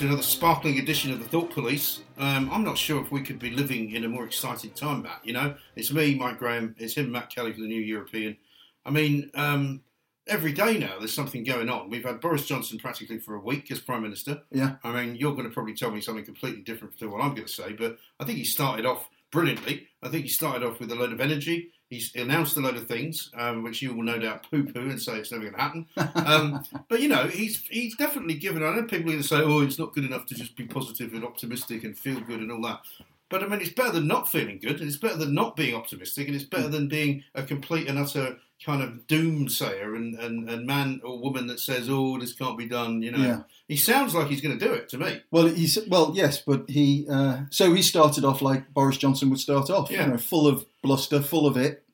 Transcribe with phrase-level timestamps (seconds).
[0.00, 2.00] To another sparkling edition of the Thought Police.
[2.16, 5.20] Um, I'm not sure if we could be living in a more exciting time, Matt.
[5.24, 6.74] You know, it's me, Mike Graham.
[6.78, 8.38] It's him, Matt Kelly, for the New European.
[8.86, 9.82] I mean, um,
[10.26, 11.90] every day now there's something going on.
[11.90, 14.40] We've had Boris Johnson practically for a week as Prime Minister.
[14.50, 14.76] Yeah.
[14.82, 17.46] I mean, you're going to probably tell me something completely different to what I'm going
[17.46, 19.86] to say, but I think he started off brilliantly.
[20.02, 21.72] I think he started off with a load of energy.
[21.90, 25.18] He's announced a load of things, um, which you will no doubt poo-poo and say
[25.18, 25.86] it's never going to happen.
[26.14, 28.62] Um, but you know, he's he's definitely given.
[28.62, 31.24] I know people to say, "Oh, it's not good enough to just be positive and
[31.24, 32.80] optimistic and feel good and all that."
[33.28, 35.74] But I mean, it's better than not feeling good, and it's better than not being
[35.74, 40.48] optimistic, and it's better than being a complete and utter kind of doomsayer and, and,
[40.50, 43.42] and man or woman that says, "Oh, this can't be done." You know, Yeah.
[43.68, 45.20] he sounds like he's going to do it to me.
[45.30, 49.40] Well, he's well, yes, but he uh, so he started off like Boris Johnson would
[49.40, 50.04] start off, Yeah.
[50.06, 51.84] you know, full of bluster, full of it,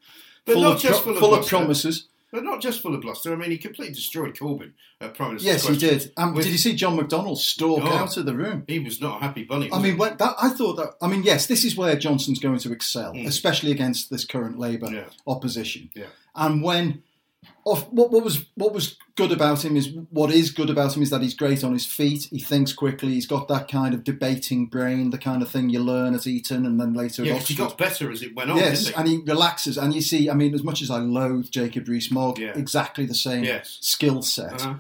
[0.45, 1.57] But full not of just pro- full of bluster.
[1.57, 2.09] promises.
[2.33, 3.33] But not just full of bluster.
[3.33, 6.13] I mean, he completely destroyed Corbyn at Prime Minister's Yes, he did.
[6.17, 7.87] Um, With- did you see John McDonnell stalk Oh.
[7.89, 8.65] out of the room?
[8.67, 9.71] He was not a happy bunny.
[9.71, 9.99] I was mean, he?
[10.19, 10.95] that, I thought that.
[11.01, 13.27] I mean, yes, this is where Johnson's going to excel, Mm.
[13.27, 15.05] especially against this current Labour Yeah.
[15.27, 15.91] opposition.
[15.95, 16.07] Yeah.
[16.35, 17.03] And when,
[17.65, 21.03] off, what, what was what was good about him is what is good about him
[21.03, 22.29] is that he's great on his feet.
[22.31, 23.15] He thinks quickly.
[23.15, 26.65] He's got that kind of debating brain, the kind of thing you learn at Eton
[26.65, 28.57] and then later yeah, he got better as it went on.
[28.59, 28.95] Yes, he?
[28.95, 30.31] and he relaxes, and you see.
[30.31, 32.53] I mean, as much as I loathe Jacob Rees-Mogg, Yeah.
[32.57, 33.79] exactly the same Yes.
[33.81, 34.63] skill set.
[34.63, 34.75] Uh-huh.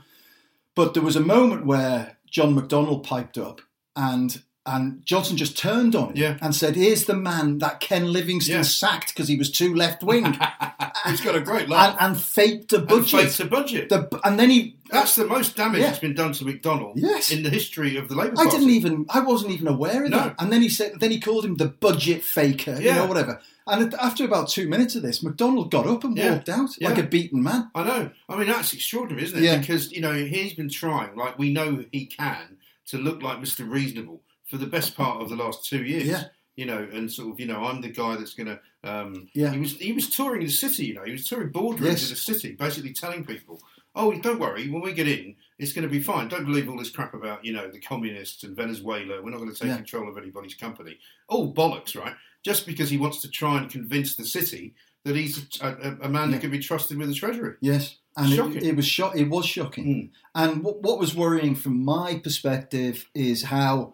[0.77, 3.61] But there was a moment where John McDonnell piped up,
[3.97, 6.38] and and Johnson just turned on him Yeah.
[6.43, 8.62] and said, "Here's the man that Ken Livingstone Yeah.
[8.62, 10.25] sacked because he was too left wing,
[11.11, 11.97] He's got a great laugh.
[12.00, 13.89] and faked a And budget." fakes a budget.
[13.89, 14.77] The- and then he.
[14.91, 15.89] That's the most damage Yeah.
[15.89, 17.31] that's been done to McDonnell Yes.
[17.33, 18.49] in the history of the Labour Party.
[18.49, 19.06] I didn't even.
[19.11, 20.19] I wasn't even aware of No.
[20.19, 20.37] that.
[20.39, 20.93] And then he said.
[21.00, 22.77] Then he called him the budget faker.
[22.77, 22.94] You Yeah.
[22.97, 23.41] know, whatever.
[23.67, 26.34] And after about two minutes of this, McDonnell got up and Yeah.
[26.34, 26.91] walked out Yeah.
[26.91, 27.69] like a beaten man.
[27.75, 28.11] I know.
[28.28, 29.43] I mean, that's extraordinary, isn't it?
[29.43, 29.59] Yeah.
[29.59, 32.59] Because, you know, he's been trying, like we know he can,
[32.91, 33.69] to look like Mr.
[33.69, 36.05] Reasonable for the best part of the last two years.
[36.05, 36.25] Yeah.
[36.56, 38.61] You know, and sort of, you know, I'm the guy that's going to.
[38.83, 39.53] Um, Yeah.
[39.53, 40.87] He was he was touring the city.
[40.87, 42.03] You know, he was touring boardrooms Yes.
[42.05, 43.61] in the city, basically telling people,
[43.94, 46.28] "Oh, don't worry, when we get in, it's going to be fine.
[46.28, 49.21] Don't believe all this crap about you know the communists and Venezuela.
[49.22, 49.77] We're not going to take Yeah.
[49.77, 50.99] control of anybody's company.
[51.28, 52.15] All bollocks, right?
[52.43, 54.75] Just because he wants to try and convince the city
[55.05, 56.37] that he's a, a, a man Yeah.
[56.37, 57.56] that can be trusted with the treasury.
[57.61, 59.84] Yes, and it, it was sho- It was shocking.
[59.87, 60.11] Mm.
[60.34, 63.93] And what, what was worrying from my perspective is how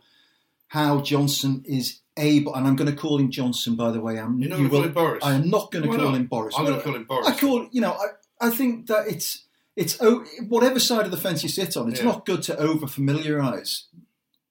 [0.69, 2.55] how Johnson is able.
[2.55, 4.19] And I'm going to call him Johnson, by the way.
[4.19, 5.25] I'm, You're not you going to call will- him Boris.
[5.25, 6.15] I am not going to Why call not?
[6.17, 6.55] him Boris.
[6.59, 7.27] I'm going to call him Boris.
[7.29, 7.93] I call you know.
[7.93, 9.45] I, I think that it's
[9.77, 11.89] it's oh, whatever side of the fence you sit on.
[11.91, 12.07] It's Yeah.
[12.07, 13.87] not good to over familiarise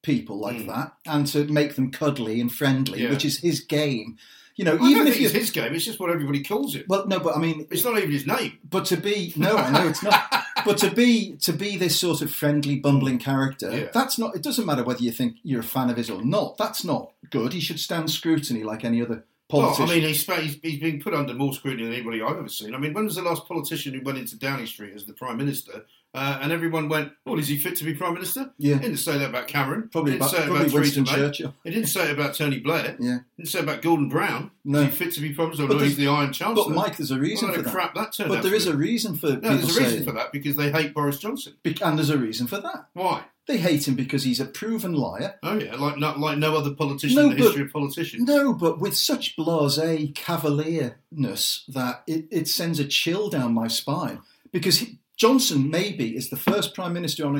[0.02, 0.66] people like Mm.
[0.66, 3.10] that and to make them cuddly and friendly, Yeah.
[3.10, 4.16] which is his game.
[4.56, 5.72] You know, I even if it's his game.
[5.74, 6.86] It's just what everybody calls it.
[6.88, 8.58] well, no, but I mean, It's not even his name.
[8.68, 10.24] but to be no, I know it's not.
[10.64, 13.88] but to be to be this sort of friendly, bumbling character, Yeah.
[13.92, 14.34] that's not.
[14.36, 16.56] It doesn't matter whether you think you're a fan of his or not.
[16.58, 17.52] That's not good.
[17.52, 19.90] He should stand scrutiny like any other Well, politician.
[19.90, 22.74] I mean, he's, he's, he's been put under more scrutiny than anybody I've ever seen.
[22.74, 25.36] I mean, when was the last politician who went into Downing Street as the Prime
[25.36, 25.84] Minister
[26.14, 28.52] uh, and everyone went, well, is he fit to be Prime Minister?
[28.58, 29.88] yeah, He didn't say that about Cameron.
[29.90, 31.10] probably about, probably about Winston May.
[31.14, 31.54] Churchill.
[31.64, 32.96] He didn't say it about Tony Blair.
[33.00, 34.50] Yeah, He didn't say it about Gordon Brown.
[34.64, 34.80] No.
[34.80, 35.66] Is he fit to be Prime Minister?
[35.66, 36.66] But no, he's the Iron Chancellor.
[36.68, 37.70] but Mike, there's a reason for that.
[37.72, 38.72] crap that turned But there is be.
[38.72, 41.54] a reason for No, there's a reason saying, for that because they hate Boris Johnson.
[41.62, 42.88] Bec- and there's a reason for that.
[42.92, 43.24] Why?
[43.48, 45.34] They hate him because he's a proven liar.
[45.42, 48.28] Oh yeah, like not like no other politician No, in the but- history of politicians.
[48.28, 54.20] No, but with such blasé cavalierness that it, it sends a chill down my spine.
[54.52, 57.34] Because he, Johnson, maybe, is the first prime minister on,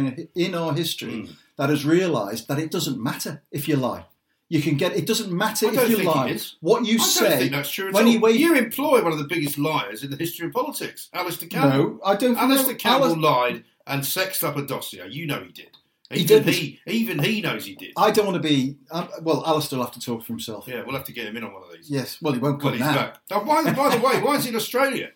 [0.47, 1.29] in our history Mm.
[1.59, 4.05] that has realised that it doesn't matter if you lie.
[4.49, 6.39] You can get it doesn't matter if you lie.
[6.61, 9.19] What you I say think that's true at when he wait- You employ one of
[9.19, 11.79] the biggest liars in the history of politics, Alistair Campbell.
[11.79, 12.37] No, I don't.
[12.37, 15.07] Alistair Campbell lied and sexed up a dossier.
[15.19, 15.71] You know he did.
[16.11, 16.55] He Even did.
[16.55, 17.93] he, even he knows he did.
[17.97, 18.77] I don't want to be.
[18.91, 20.69] Um, well, Alistair will have to talk for himself.
[20.69, 21.91] Yeah, we'll have to get him in on one of these.
[21.91, 22.19] Yes.
[22.23, 22.95] Well, he won't When come he's now.
[22.95, 23.13] back.
[23.31, 25.09] Now, why, by the way, why is he in Australia?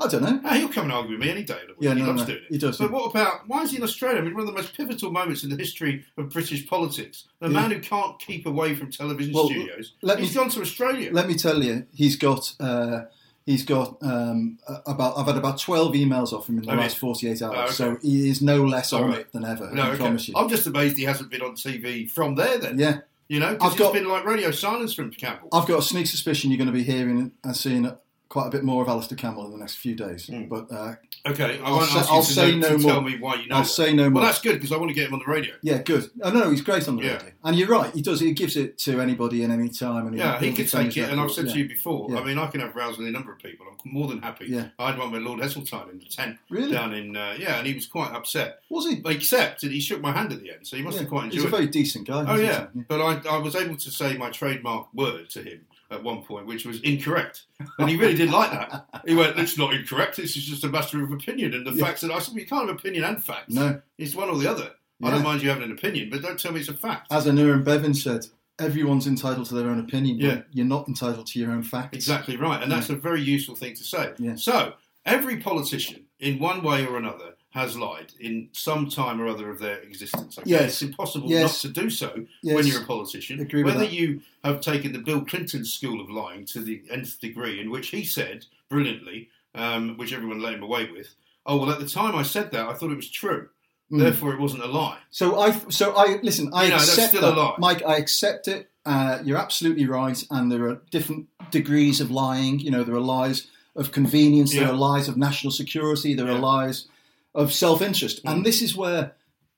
[0.00, 0.40] I don't know.
[0.44, 1.54] Ah, he'll come and argue with me any day.
[1.54, 1.78] of the week.
[1.80, 2.52] Yeah, he no, loves no, doing it.
[2.52, 2.78] he does.
[2.78, 4.18] But what about why is he in Australia?
[4.20, 7.24] I mean, one of the most pivotal moments in the history of British politics.
[7.40, 7.52] The Yeah.
[7.60, 9.94] man who can't keep away from television Well, studios.
[10.02, 11.10] let He's me- gone to Australia.
[11.12, 12.54] Let me tell you, he's got.
[12.60, 13.02] Uh,
[13.46, 15.16] He's got um, about.
[15.16, 16.80] I've had about twelve emails off him in the Oh, yeah.
[16.82, 17.72] last forty-eight hours, Oh, okay.
[17.72, 19.20] so he is no less All on right.
[19.20, 19.70] it than ever.
[19.72, 19.96] no, I okay.
[19.96, 20.34] promise you.
[20.36, 22.58] I'm just amazed he hasn't been on TV from there.
[22.58, 25.48] Then Yeah, you know, I've got- been like radio silence from Campbell.
[25.50, 27.90] I've got a sneak suspicion you're going to be hearing and seeing
[28.28, 30.26] quite a bit more of Alistair Campbell in the next few days.
[30.26, 30.48] Mm.
[30.50, 30.94] But uh,
[31.26, 33.10] Okay, I I'll won't say- ask you I'll to, say know, no to tell more.
[33.10, 33.56] me why you know.
[33.56, 33.68] I'll that.
[33.68, 34.20] say no more.
[34.20, 35.54] Well, that's good because I want to get him on the radio.
[35.62, 36.10] yeah, good.
[36.22, 37.12] I know he's great on the Yeah.
[37.14, 37.92] radio, and you're right.
[37.94, 38.20] He does.
[38.20, 40.06] He gives it to anybody in any time.
[40.06, 41.52] And Yeah, he he'll could take his it, and I've said Yeah.
[41.54, 42.08] to you before.
[42.10, 42.18] Yeah.
[42.20, 43.66] I mean, I can have rows with a number of people.
[43.70, 44.46] I'm more than happy.
[44.48, 44.68] Yeah.
[44.78, 46.72] I had one with Lord Heseltine in the tent Really?
[46.72, 48.60] down in uh, yeah, and he was quite upset.
[48.68, 49.00] Was he?
[49.06, 51.02] Except that he shook my hand at the end, so he must Yeah.
[51.02, 51.32] have quite enjoyed.
[51.34, 52.24] He's enjoyed a very decent guy.
[52.28, 55.60] Oh yeah, but I, I was able to say my trademark word to him
[55.90, 57.44] at one point, which was incorrect,
[57.78, 58.86] and he really didn't like that.
[59.06, 60.16] He went, "It's not incorrect.
[60.16, 61.84] This is just a matter of opinion." And the Yeah.
[61.86, 63.52] facts that I said, "You can't have opinion and facts.
[63.54, 64.72] No, It's one or the other.
[65.02, 67.26] I don't mind you having an opinion, but don't tell me it's a fact." as
[67.26, 68.26] Aneurin Bevan said,
[68.58, 70.18] everyone's entitled to their own opinion.
[70.18, 70.34] Yeah.
[70.36, 71.94] but you're not entitled to your own facts.
[71.96, 74.12] Exactly right, and that's a very useful thing to say.
[74.18, 74.34] Yeah.
[74.34, 74.74] So
[75.06, 79.58] every politician, in one way or another, has lied in some time or other of
[79.58, 80.38] their existence.
[80.38, 80.50] Okay?
[80.50, 80.64] Yes.
[80.74, 81.64] It's impossible Yes.
[81.64, 82.54] not to do so Yes.
[82.54, 83.40] when you're a politician.
[83.40, 87.60] Agree Whether you have taken the Bill Clinton school of lying to the nth degree,
[87.60, 91.08] in which he said brilliantly, um, which everyone let him away with,
[91.46, 93.48] "Oh well, at the time I said that, I thought it was true,
[93.90, 93.98] Mm.
[94.00, 96.50] therefore it wasn't a lie." So I, so I listen.
[96.52, 97.54] I You know, that's accept still a that, lie.
[97.58, 97.82] Mike.
[97.84, 98.70] I accept it.
[98.86, 102.60] Uh, you're absolutely right, and there are different degrees of lying.
[102.60, 103.46] You know, there are lies
[103.76, 106.34] of convenience, there are lies of national security, there Yeah.
[106.34, 106.86] are lies
[107.34, 108.32] of self-interest, Mm.
[108.32, 109.14] and this is where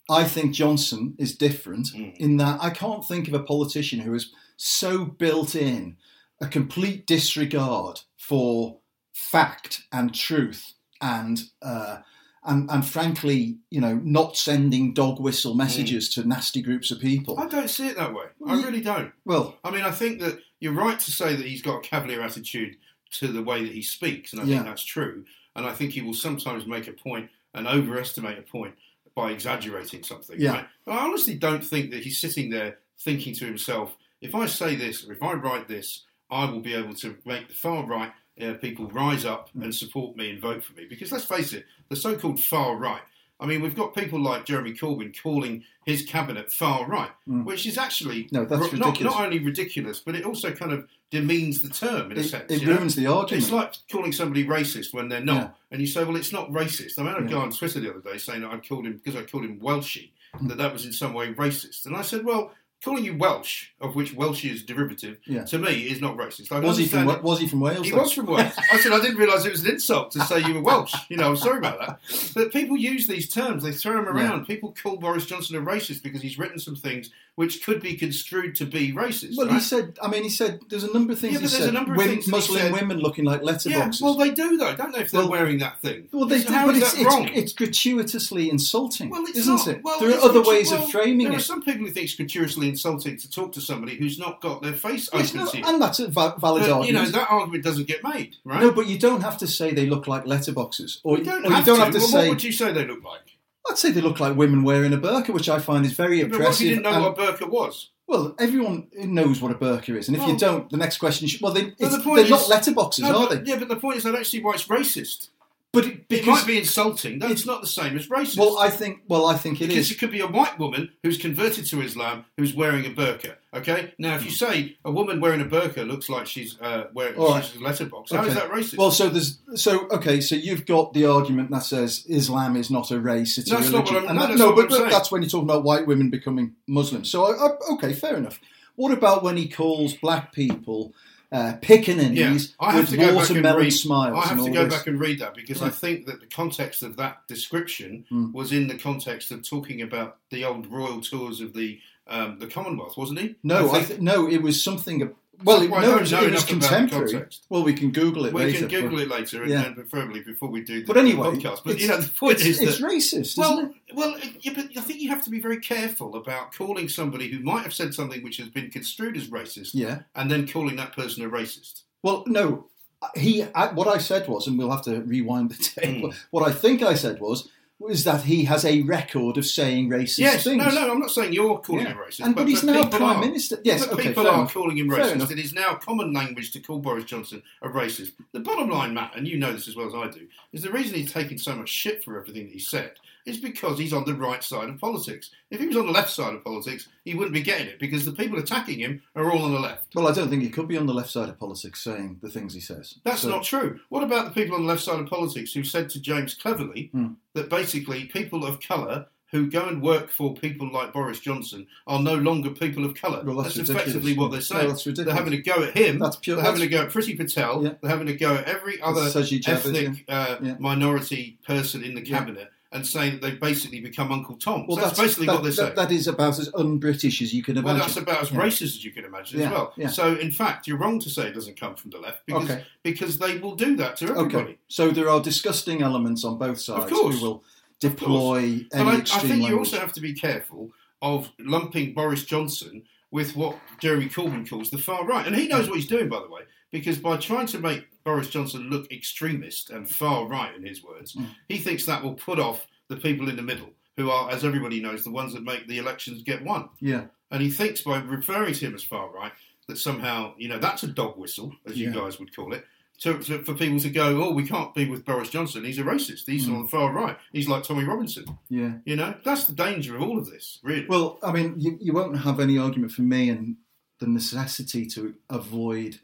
[0.09, 2.17] I think Johnson is different Mm.
[2.17, 5.97] in that I can't think of a politician who has so built in
[6.41, 8.79] a complete disregard for
[9.13, 11.43] fact and truth and.
[11.63, 11.99] Uh,
[12.43, 17.39] and, and frankly, you know, not sending dog whistle messages to nasty groups of people.
[17.39, 18.25] I don't see it that way.
[18.47, 19.13] I really don't.
[19.27, 22.23] Well, I mean, I think that you're right to say that he's got a cavalier
[22.23, 22.77] attitude
[23.19, 24.55] to the way that he speaks, and I Yeah.
[24.55, 25.27] think that's true.
[25.55, 28.75] And I think he will sometimes make a point and overestimate a point
[29.15, 30.37] by exaggerating something.
[30.39, 30.53] Yeah.
[30.53, 30.67] Right?
[30.85, 34.77] But I honestly don't think that he's sitting there thinking to himself, if I say
[34.77, 38.13] this or if I write this, I will be able to make the far right
[38.41, 39.65] uh, people rise up Mm.
[39.65, 40.87] and support me and vote for me.
[40.89, 43.03] Because let's face it, the so called far right.
[43.41, 47.45] I mean, we've got people like Jeremy Corbyn calling his cabinet far right, Mm.
[47.45, 50.87] which is actually No, that's ru- not, not only ridiculous, but it also kind of
[51.11, 52.53] demeans the term in a it, sense.
[52.53, 52.77] it you know?
[52.77, 53.43] ruins the argument.
[53.45, 55.51] It's like calling somebody racist when they're not, Yeah.
[55.73, 57.81] and you say, "Well, it's not racist." I mean, I had a guy on Twitter
[57.81, 60.47] the other day saying that I called him because I called him Welshie, Hmm.
[60.49, 63.95] that that was in some way racist, and I said, "Well, calling you Welsh, of
[63.95, 65.45] which Welshie is derivative, Yeah.
[65.45, 67.85] to me is not racist." I was he from it- Was he from Wales?
[67.85, 68.01] he then?
[68.01, 68.53] was from Wales.
[68.73, 70.95] I said I didn't realise it was an insult to say you were Welsh.
[71.09, 72.01] You know, I'm sorry about that.
[72.35, 74.47] But people use these terms; they throw them around.
[74.47, 77.11] People call Boris Johnson a racist because he's written some things
[77.41, 79.35] which could be construed to be racist.
[79.37, 79.55] Well, right?
[79.55, 79.99] he said.
[80.03, 81.69] I mean, he said there's a number of things Yeah, but there's said.
[81.71, 83.71] a number of Wom- things Muslim said- women looking like letterboxes.
[83.71, 86.09] yeah, well, they do though, I don't know If they're Well- wearing that thing.
[86.13, 87.29] Well, they So do, but it's, it's, wrong?
[87.33, 89.67] it's gratuitously insulting, Well, it's isn't not.
[89.69, 89.81] it?
[89.83, 91.43] Well, there are other ways well, of framing There are it.
[91.43, 94.75] some people who think it's gratuitously insulting to talk to somebody who's not got their
[94.75, 95.65] face Yes, open no, you.
[95.67, 97.05] and that's a va- valid But, you argument.
[97.07, 98.61] know, that argument doesn't get made, right?
[98.61, 101.51] No, but you don't have to say they look like letterboxes, or you don't, or
[101.51, 101.85] have, you don't to.
[101.85, 102.19] have to Well, say.
[102.19, 103.21] What would you say they look like?
[103.69, 106.39] I'd say they look like women wearing a burqa, which I find is very impressive.
[106.41, 107.91] But what if you didn't know and- what a burqa was?
[108.09, 111.41] Well, everyone knows what a burqa is, and if you don't, the next question is,
[111.41, 113.51] well, they, it's, the they're is- not letterboxes, No, are but, they?
[113.53, 115.29] Yeah, but the point is, I don't see why it's racist.
[115.73, 117.21] But it, It might be insulting.
[117.21, 118.37] That's not the same as racist.
[118.39, 119.93] well, I think, well, I think it because is.
[119.93, 123.37] it could be a white woman who's converted to Islam who's wearing a burqa.
[123.55, 127.17] Okay, now if you say a woman wearing a burqa looks like she's uh, wearing
[127.21, 127.45] right.
[127.45, 128.41] she's a letterbox, how is Okay.
[128.41, 128.79] that racist?
[128.79, 132.91] Well, so there's, so okay, so you've got the argument that says Islam is not
[132.91, 133.95] a race; it's That's a not religion.
[133.95, 136.11] what I'm- And no, that- no, but, but that's when you're talking about white women
[136.11, 137.09] becoming Muslims.
[137.11, 138.41] So, I, I, okay, fair enough.
[138.77, 140.95] What about when he calls black people
[141.33, 143.71] uh, pickaninnies yeah, with to go and watermelon read.
[143.71, 144.25] smiles?
[144.25, 144.75] I have and to go this?
[144.75, 148.33] back and read that because I think that the context of that description Hmm.
[148.33, 152.49] was in the context of talking about the old royal tours of the um, the
[152.49, 153.37] Commonwealth, wasn't he?
[153.45, 155.15] No, I think- th- no, it was something.
[155.43, 157.27] Well, Well, no, it it was enough about the contemporary.
[157.49, 158.37] Well, we can Google it later.
[158.47, 158.59] we later.
[158.59, 159.65] can Google but, it later, and, Yeah.
[159.65, 161.61] and preferably before we do the but anyway, podcast.
[161.65, 164.81] But you know, the point it's, is it's that racist, Well, well, yeah, but I
[164.83, 168.23] think you have to be very careful about calling somebody who might have said something
[168.23, 170.01] which has been construed as racist, Yeah.
[170.15, 171.83] and then calling that person a racist.
[172.03, 172.67] Well, no,
[173.15, 173.45] he.
[173.55, 176.05] I, what I said was, and we'll have to rewind the tape.
[176.05, 176.15] Mm.
[176.33, 177.49] What I think I said was,
[177.81, 180.59] was that he has a record of saying racist yes, things.
[180.63, 181.93] no, no, I'm not saying you're calling Yeah.
[181.93, 183.21] him racist, And, but, but he's now prime are.
[183.21, 183.59] minister.
[183.65, 184.53] Yes, but okay, people are enough.
[184.53, 185.31] calling him racist.
[185.31, 188.13] It is now common language to call Boris Johnson a racist.
[188.33, 190.71] The bottom line, Matt, and you know this as well as I do, is the
[190.71, 192.93] reason he's taking so much shit for everything that he said
[193.27, 195.31] is because he's on the right side of politics.
[195.51, 198.05] If he was on the left side of politics, he wouldn't be getting it because
[198.05, 199.95] the people attacking him are all on the left.
[199.95, 202.31] Well, I don't think he could be on the left side of politics saying the
[202.31, 202.97] things he says.
[203.05, 203.81] That's So- not true.
[203.89, 206.91] What about the people on the left side of politics who said to James Cleverly
[206.93, 207.09] Hmm.
[207.35, 212.03] that basically people of colour who go and work for people like Boris Johnson are
[212.03, 213.23] no longer people of colour.
[213.25, 213.83] Well, that's ridiculous.
[213.83, 214.69] effectively what they're No, saying.
[214.69, 215.07] that's ridiculous.
[215.15, 216.01] they're having a go at him.
[216.01, 216.35] That's pure.
[216.35, 217.63] they're having a that's- go at Priti Patel.
[217.63, 217.71] Yeah.
[217.81, 220.57] They're having a go at every other Sajid Javid, ethnic uh, Yeah.
[220.59, 222.19] minority person in the Yeah.
[222.19, 224.65] cabinet and saying that they've basically become Uncle Tom.
[224.67, 225.75] Well, So that's, basically that, what they're saying.
[225.75, 227.81] that, that is about as un-British as you can well, imagine.
[227.81, 228.39] that's about as Yeah.
[228.39, 229.73] racist as you can imagine Yeah, as well.
[229.77, 229.89] yeah.
[229.89, 232.65] So, in fact, you're wrong to say it doesn't come from the left because okay.
[232.85, 234.35] because they will do that to everybody.
[234.37, 234.59] Okay.
[234.69, 237.19] So there are disgusting elements on both sides Of course.
[237.19, 237.45] who will
[237.81, 240.71] deploy any But I, I think you also have to be careful
[241.03, 245.27] of lumping Boris Johnson with what Jeremy Corbyn calls the far right.
[245.27, 248.29] And he knows what he's doing, by the way, because by trying to make Boris
[248.31, 251.27] Johnson look extremist and far right, in his words, Mm.
[251.49, 254.81] he thinks that will put off the people in the middle, who are, as everybody
[254.81, 256.69] knows, the ones that make the elections get won.
[256.81, 257.07] yeah.
[257.33, 259.31] And he thinks by referring to him as far right
[259.69, 262.65] that somehow, you know, that's a dog whistle, as you guys would call it.
[263.03, 265.65] To, to, for people to go, oh, we can't be with Boris Johnson.
[265.65, 266.27] He's a racist.
[266.27, 266.55] He's Mm.
[266.57, 267.17] on the far right.
[267.33, 268.25] He's like Tommy Robinson.
[268.49, 268.73] Yeah.
[268.85, 270.87] You know, that's the danger of all of this, really.
[270.89, 273.57] Well, I mean, you, you won't have any argument from me and
[274.01, 276.01] the necessity to avoid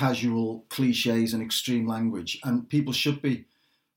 [0.00, 2.40] casual cliches and extreme language.
[2.42, 3.44] And people should be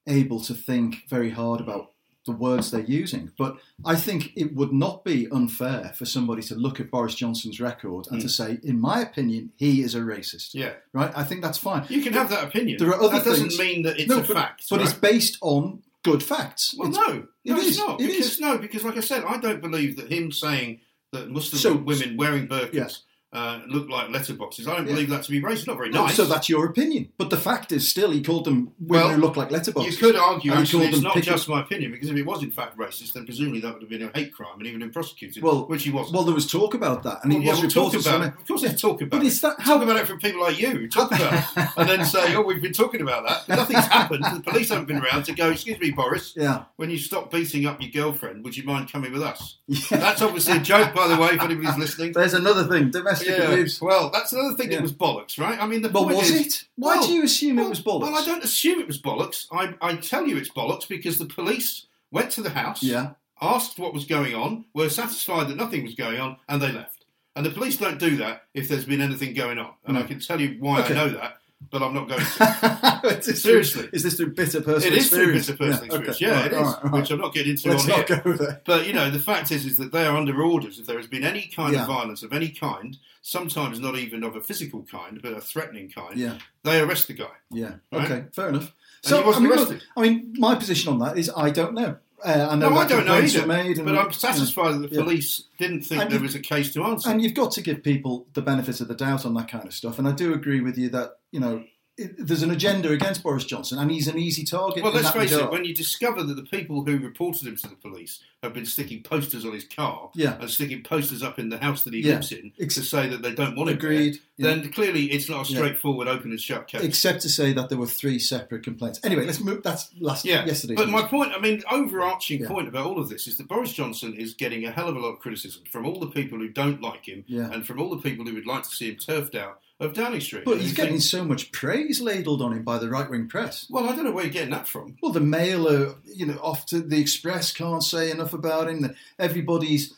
[0.06, 1.92] able to think very hard about
[2.26, 3.32] the words they're using.
[3.38, 3.56] But
[3.86, 8.08] I think it would not be unfair for somebody to look at Boris Johnson's record
[8.12, 8.40] and to hmm.
[8.40, 10.54] say, in my opinion, he is a racist.
[10.54, 11.12] yeah, Right?
[11.16, 11.86] I think that's fine.
[11.88, 12.78] you can have that opinion.
[12.80, 14.66] There are other that doesn't mean that it's No, a but, fact.
[14.70, 14.86] but right?
[14.90, 16.76] it's based on good facts.
[16.78, 18.02] well, It's- no, no, it it's is, not.
[18.02, 18.40] it because is.
[18.42, 20.82] no, because like I said, I don't believe that him saying
[21.14, 23.04] that Muslim So- women wearing burqas.
[23.34, 24.68] Uh, look like letterboxes.
[24.68, 24.94] I don't Yeah.
[24.94, 25.68] believe that to be racist.
[25.68, 26.16] Not very No, nice.
[26.16, 27.10] So that's your opinion.
[27.18, 29.92] But the fact is, still, he called them women Well, who look like letterboxes.
[29.92, 32.52] You could argue, actually, it's not picket- just my opinion, because if it was in
[32.52, 35.42] fact racist, then presumably that would have been a hate crime and even been prosecuted,
[35.44, 36.16] Well, which he wasn't.
[36.16, 38.34] Well, there was talk about that, and Well, he yeah, was we'll talk about it.
[38.40, 39.28] Of course, they talk about But it.
[39.28, 39.82] is that Talk how?
[39.82, 42.74] about it from people like you talk about it and then say, "Oh, we've been
[42.74, 44.24] talking about that." Nothing's happened.
[44.26, 45.50] The police haven't been around to go.
[45.52, 46.34] Excuse me, Boris.
[46.36, 49.58] yeah, When you stop beating up your girlfriend, would you mind coming with us?
[49.68, 49.98] yeah.
[49.98, 52.12] That's obviously a joke, by the way, if anybody's listening.
[52.14, 53.66] There's another thing: domestic Yeah.
[53.82, 54.78] Well, that's another thing Yeah.
[54.78, 55.60] that was bollocks, right?
[55.62, 56.64] I mean, the point was is, it?
[56.76, 58.02] Why well, do you assume well, it was bollocks?
[58.02, 59.46] Well, I don't assume it was bollocks.
[59.52, 63.12] I, I tell you it's bollocks because the police went to the house, Yeah,
[63.42, 67.06] asked what was going on, were satisfied that nothing was going on, and they left.
[67.36, 69.72] And the police don't do that if there's been anything going on.
[69.86, 70.08] And I Mm.
[70.08, 70.94] can tell you why Okay.
[70.94, 71.38] I know that,
[71.72, 73.02] but I'm not going to.
[73.20, 73.82] Is this Seriously.
[73.84, 75.48] through, is this through bitter personal it is through experience?
[75.48, 76.16] bitter personal experience.
[76.22, 76.26] okay.
[76.26, 76.94] Yeah, All it is, right, right, right.
[77.02, 78.22] which I'm not getting into Let's on not here.
[78.24, 78.62] go there.
[78.66, 80.80] But you know, the fact is, is that they are under orders.
[80.80, 81.82] If there has been any kind Yeah.
[81.82, 85.90] of violence of any kind, sometimes not even of a physical kind, but a threatening
[85.90, 87.32] kind, Yeah, they arrest the guy.
[87.52, 87.76] yeah.
[87.92, 88.06] Right?
[88.12, 88.72] Okay, fair enough.
[89.06, 89.80] And he I mean, look.
[89.98, 91.98] I mean, my position on that is I don't know.
[92.26, 93.46] Uh, I know No, I don't know either.
[93.46, 95.04] made, and, But I'm satisfied that the Yeah.
[95.04, 97.10] police didn't think And there you- was a case to answer.
[97.10, 99.74] And you've got to give people the benefit of the doubt on that kind of
[99.74, 100.00] stuff.
[100.00, 101.64] And I do agree with you that you know
[101.98, 104.84] there's an agenda against Boris Johnson, and he's an easy target.
[104.84, 107.76] well, let's face it, when you discover that the people who reported him to the
[107.76, 111.58] police have been sticking posters on his car yeah, and sticking posters up in the
[111.60, 112.16] house that he Yeah.
[112.16, 114.20] lives in Ex- to say that they don't want him there, agreed.
[114.38, 114.48] yeah.
[114.56, 116.82] then clearly it's not a straightforward open and shut case.
[116.82, 119.00] Except to say that there were three separate complaints.
[119.04, 119.62] Anyway, let's move.
[119.62, 120.78] That's last Yeah, yesterday's.
[120.78, 124.14] But my point, I mean, overarching point about all of this is that Boris Johnson
[124.16, 126.82] is getting a hell of a lot of criticism from all the people who don't
[126.82, 129.60] like him and from all the people who would like to see him turfed out
[129.84, 130.46] of Downing Street.
[130.46, 133.68] but he's you getting so much praise ladled on him by the right wing press.
[133.70, 134.98] well, I don't know where you're getting that from.
[135.02, 138.96] Well, the Mail are, you know, off to the Express can't say enough about him.
[139.20, 139.94] Everybody's,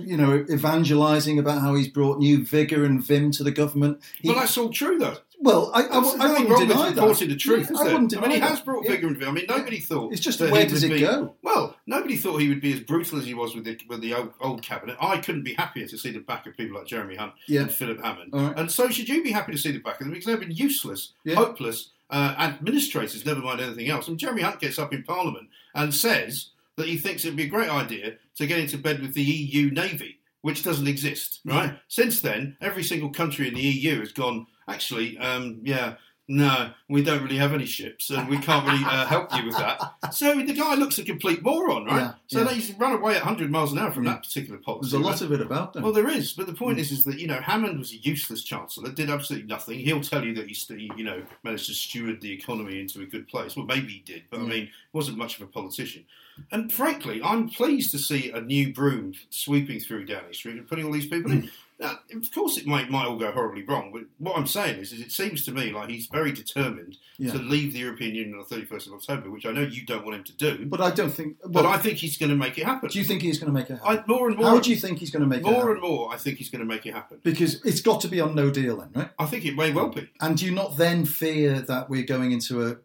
[0.00, 4.00] you know, evangelising about how he's brought new vigour and vim to the government.
[4.20, 5.16] He- Well, that's all true, though.
[5.40, 7.18] well, I, I, I nothing wouldn't deny that.
[7.28, 8.64] the truth, Yeah, I wouldn't I mean, he deny has that.
[8.64, 8.90] brought Yeah.
[8.92, 9.28] vigour and vim.
[9.28, 10.12] I mean, nobody thought.
[10.12, 11.34] It's just that where he does would it be- go?
[11.42, 14.12] Well, nobody thought he would be as brutal as he was with the, with the
[14.14, 14.96] old, old cabinet.
[15.00, 17.62] I couldn't be happier to see the back of people like Jeremy Hunt Yeah.
[17.62, 18.32] and Philip Hammond.
[18.32, 18.54] Right.
[18.58, 20.50] And so should you be happy to see the back of them because they've been
[20.50, 21.36] useless, Yeah.
[21.36, 24.08] hopeless uh, administrators, never mind anything else.
[24.08, 26.46] And Jeremy Hunt gets up in Parliament and says
[26.80, 29.22] that he thinks it would be a great idea to get into bed with the
[29.22, 31.78] EU Navy, which doesn't exist, right?
[31.88, 35.94] Since then, every single country in the EU has gone, actually, um, yeah,
[36.32, 39.56] no, we don't really have any ships and we can't really uh, help you with
[39.56, 39.80] that.
[40.12, 42.00] So the guy looks a complete moron, right?
[42.00, 42.54] Yeah, so yeah.
[42.54, 44.12] he's run away at 100 miles an hour from Yeah.
[44.12, 44.90] that particular policy.
[44.90, 45.10] There's a right?
[45.12, 45.82] lot of it about them.
[45.82, 48.42] Well, there is, but the point is, is that you know Hammond was a useless
[48.44, 49.78] chancellor, did absolutely nothing.
[49.80, 53.26] He'll tell you that he, you know, managed to steward the economy into a good
[53.28, 53.56] place.
[53.56, 56.04] Well, maybe he did, but I mean, he wasn't much of a politician.
[56.50, 60.84] And frankly, I'm pleased to see a new broom sweeping through Downing Street and putting
[60.86, 61.42] all these people in.
[61.42, 61.48] Hmm.
[61.80, 64.92] Now, of course, it might might all go horribly wrong, but what I'm saying is,
[64.92, 67.32] is it seems to me like he's very determined Yeah.
[67.32, 70.04] to leave the European Union on the 31st of October, which I know you don't
[70.04, 71.38] want him to do, but, but I don't think.
[71.42, 72.90] Well, I think he's going to make it happen.
[72.90, 73.98] do you think he's going to make it happen?
[73.98, 75.80] I, more and more, How do you think he's going to make it more and
[75.80, 77.18] more, I think he's going to make it happen.
[77.22, 79.08] Because it's got to be on no deal then, right?
[79.18, 80.06] I think it may well be.
[80.20, 82.76] And do you not then fear that we're going into a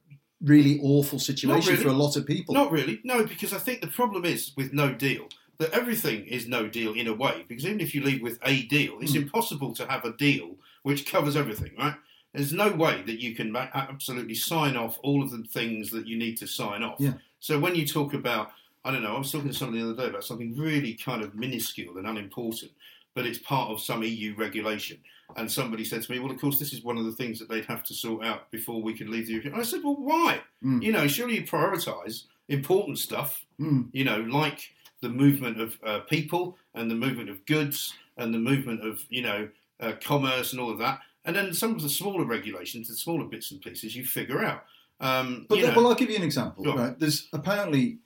[0.41, 1.83] really awful situation really.
[1.83, 2.53] for a lot of people.
[2.53, 2.99] Not really.
[3.03, 5.27] No, because I think the problem is with no deal
[5.57, 7.45] that everything is no deal in a way.
[7.47, 9.23] Because even if you leave with a deal, it's Mm.
[9.23, 11.95] impossible to have a deal which covers everything, right?
[12.33, 16.17] There's no way that you can absolutely sign off all of the things that you
[16.17, 16.97] need to sign off.
[16.99, 17.13] Yeah.
[17.39, 18.51] So when you talk about,
[18.83, 21.23] I don't know, I was talking to somebody the other day about something really kind
[21.23, 22.73] of minuscule and unimportant,
[23.13, 24.97] but it's part of some EU regulation.
[25.35, 27.49] And somebody said to me, well, of course, this is one of the things that
[27.49, 29.55] they'd have to sort out before we could leave the European.
[29.55, 30.41] I said, well, why?
[30.63, 30.83] Mm.
[30.83, 33.87] You know, surely you prioritise important stuff Mm.
[33.93, 38.37] you know, like the movement of uh, people and the movement of goods and the
[38.37, 39.47] movement of, you know,
[39.79, 40.99] uh, commerce and all of that.
[41.23, 44.65] And then some of the smaller regulations, the smaller bits and pieces, you figure out.
[44.99, 46.65] Um, But well, I'll give you an example.
[46.65, 46.99] Right?
[46.99, 47.97] There's apparently,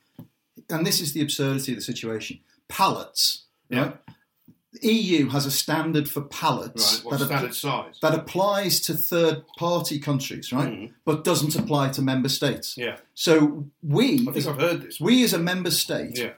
[0.69, 2.39] and this is the absurdity of the situation.
[2.67, 3.45] Pallets.
[3.69, 3.81] Yeah.
[3.81, 3.97] Right?
[4.73, 10.53] The EU has a standard for pallets right, that, standard that applies to third-party countries,
[10.53, 10.69] right?
[10.69, 10.93] Mhm.
[11.05, 12.75] But doesn't apply to member states.
[12.77, 14.99] Yeah, So we, I think I've heard this.
[14.99, 16.33] we as a member state, Yeah,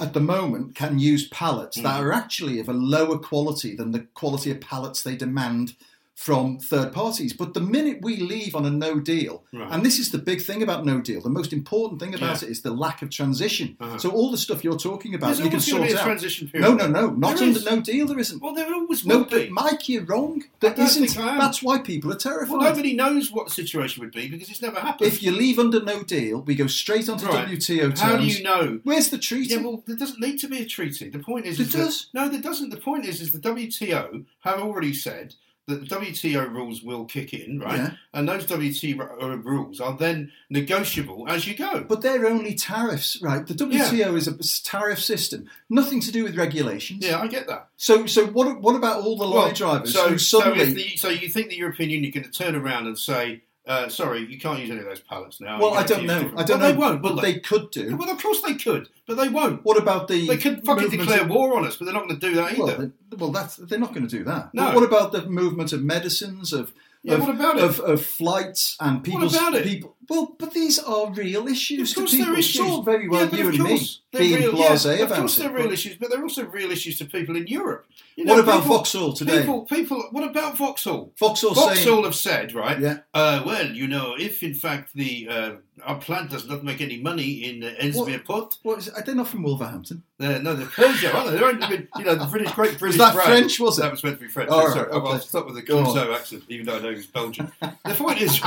[0.00, 1.82] at the moment, can use pallets Mm.
[1.84, 5.76] that are actually of a lower quality than the quality of pallets they demand
[6.18, 7.32] from third parties.
[7.32, 9.68] But the minute we leave on a no deal, right.
[9.70, 11.20] and this is the big thing about no deal.
[11.20, 12.48] The most important thing about Yeah.
[12.48, 13.76] it is the lack of transition.
[13.78, 13.98] Uh-huh.
[13.98, 16.02] So all the stuff you're talking about, There's you can sort to be a out.
[16.04, 16.68] transition period.
[16.68, 17.64] No, no, no, not There under is.
[17.64, 18.06] no deal.
[18.08, 18.42] There isn't.
[18.42, 19.48] Well, there always No, be.
[19.48, 20.42] Mike, you're wrong.
[20.58, 21.06] There isn't.
[21.06, 21.38] think I am.
[21.38, 22.50] That's why people are terrified.
[22.50, 25.06] Well, nobody knows what the situation would be because it's never happened.
[25.06, 27.46] if you leave under no deal, we go straight onto Right.
[27.48, 28.00] WTO terms.
[28.00, 28.80] How do you know?
[28.82, 29.54] Where's the treaty?
[29.54, 31.10] Yeah, well, there doesn't need to be a treaty.
[31.10, 32.06] The point is, There is that- does.
[32.12, 32.70] no, there doesn't.
[32.70, 35.36] The point is, is the WTO have already said
[35.68, 37.76] the WTO rules will kick in, right?
[37.76, 37.90] Yeah.
[38.14, 41.84] And those WTO rules are then negotiable as you go.
[41.86, 43.46] But they're only tariffs, right?
[43.46, 47.04] The WTO is a tariff system, nothing to do with regulations.
[47.04, 47.68] yeah, I get that.
[47.76, 48.60] So, so what?
[48.60, 50.64] What about all the lorry Well, drivers So, who so, suddenly?
[50.64, 54.26] if the, so you think the European Union can turn around and say, uh, "Sorry,
[54.26, 56.22] you can't use any of those pallets now." well, I don't know.
[56.22, 56.72] different-" I don't well, know.
[56.72, 57.34] They won't, will but they?
[57.34, 57.96] they could do.
[57.96, 59.64] Well, of course they could, but they won't.
[59.64, 60.26] What about the?
[60.26, 62.52] They could fucking declare of- war on us, but they're not going to do that
[62.52, 62.62] either.
[62.62, 64.52] Well, they- well, that's they're not going to do that.
[64.54, 64.66] No.
[64.66, 66.72] But what about the movement of medicines of
[67.08, 67.62] yeah, of, what about it?
[67.64, 69.64] of, of flights and people's about it?
[69.64, 69.94] people?
[70.08, 72.84] Well, but these are real issues Of to course are issues.
[72.84, 75.42] very well Yeah, you and me they're being real, blasé yeah, Of course, it.
[75.42, 77.84] they're real issues, but they're also real issues to people in Europe.
[78.16, 79.40] You what about people, Vauxhall today?
[79.40, 80.02] People, people.
[80.12, 81.12] What about Vauxhall?
[81.18, 82.80] Vauxhall saying, Vauxhall have said, right?
[82.80, 82.98] Yeah.
[83.12, 85.50] Uh, well, you know, if in fact the uh,
[85.84, 88.94] our plant does not make any money in uh, Ellesmere Port, what is it?
[89.04, 90.02] They're not from Wolverhampton.
[90.20, 91.36] uh, no, they're Peugeot, aren't they?
[91.36, 93.28] They're only been, you know, the British, great British that brand.
[93.28, 93.82] French, was it?
[93.82, 94.50] That was meant to be French.
[94.50, 96.14] All Sorry, right, I'll- I'll stop with the on.
[96.14, 97.50] Accent, even though I know he's Belgian.
[97.60, 98.40] the point is,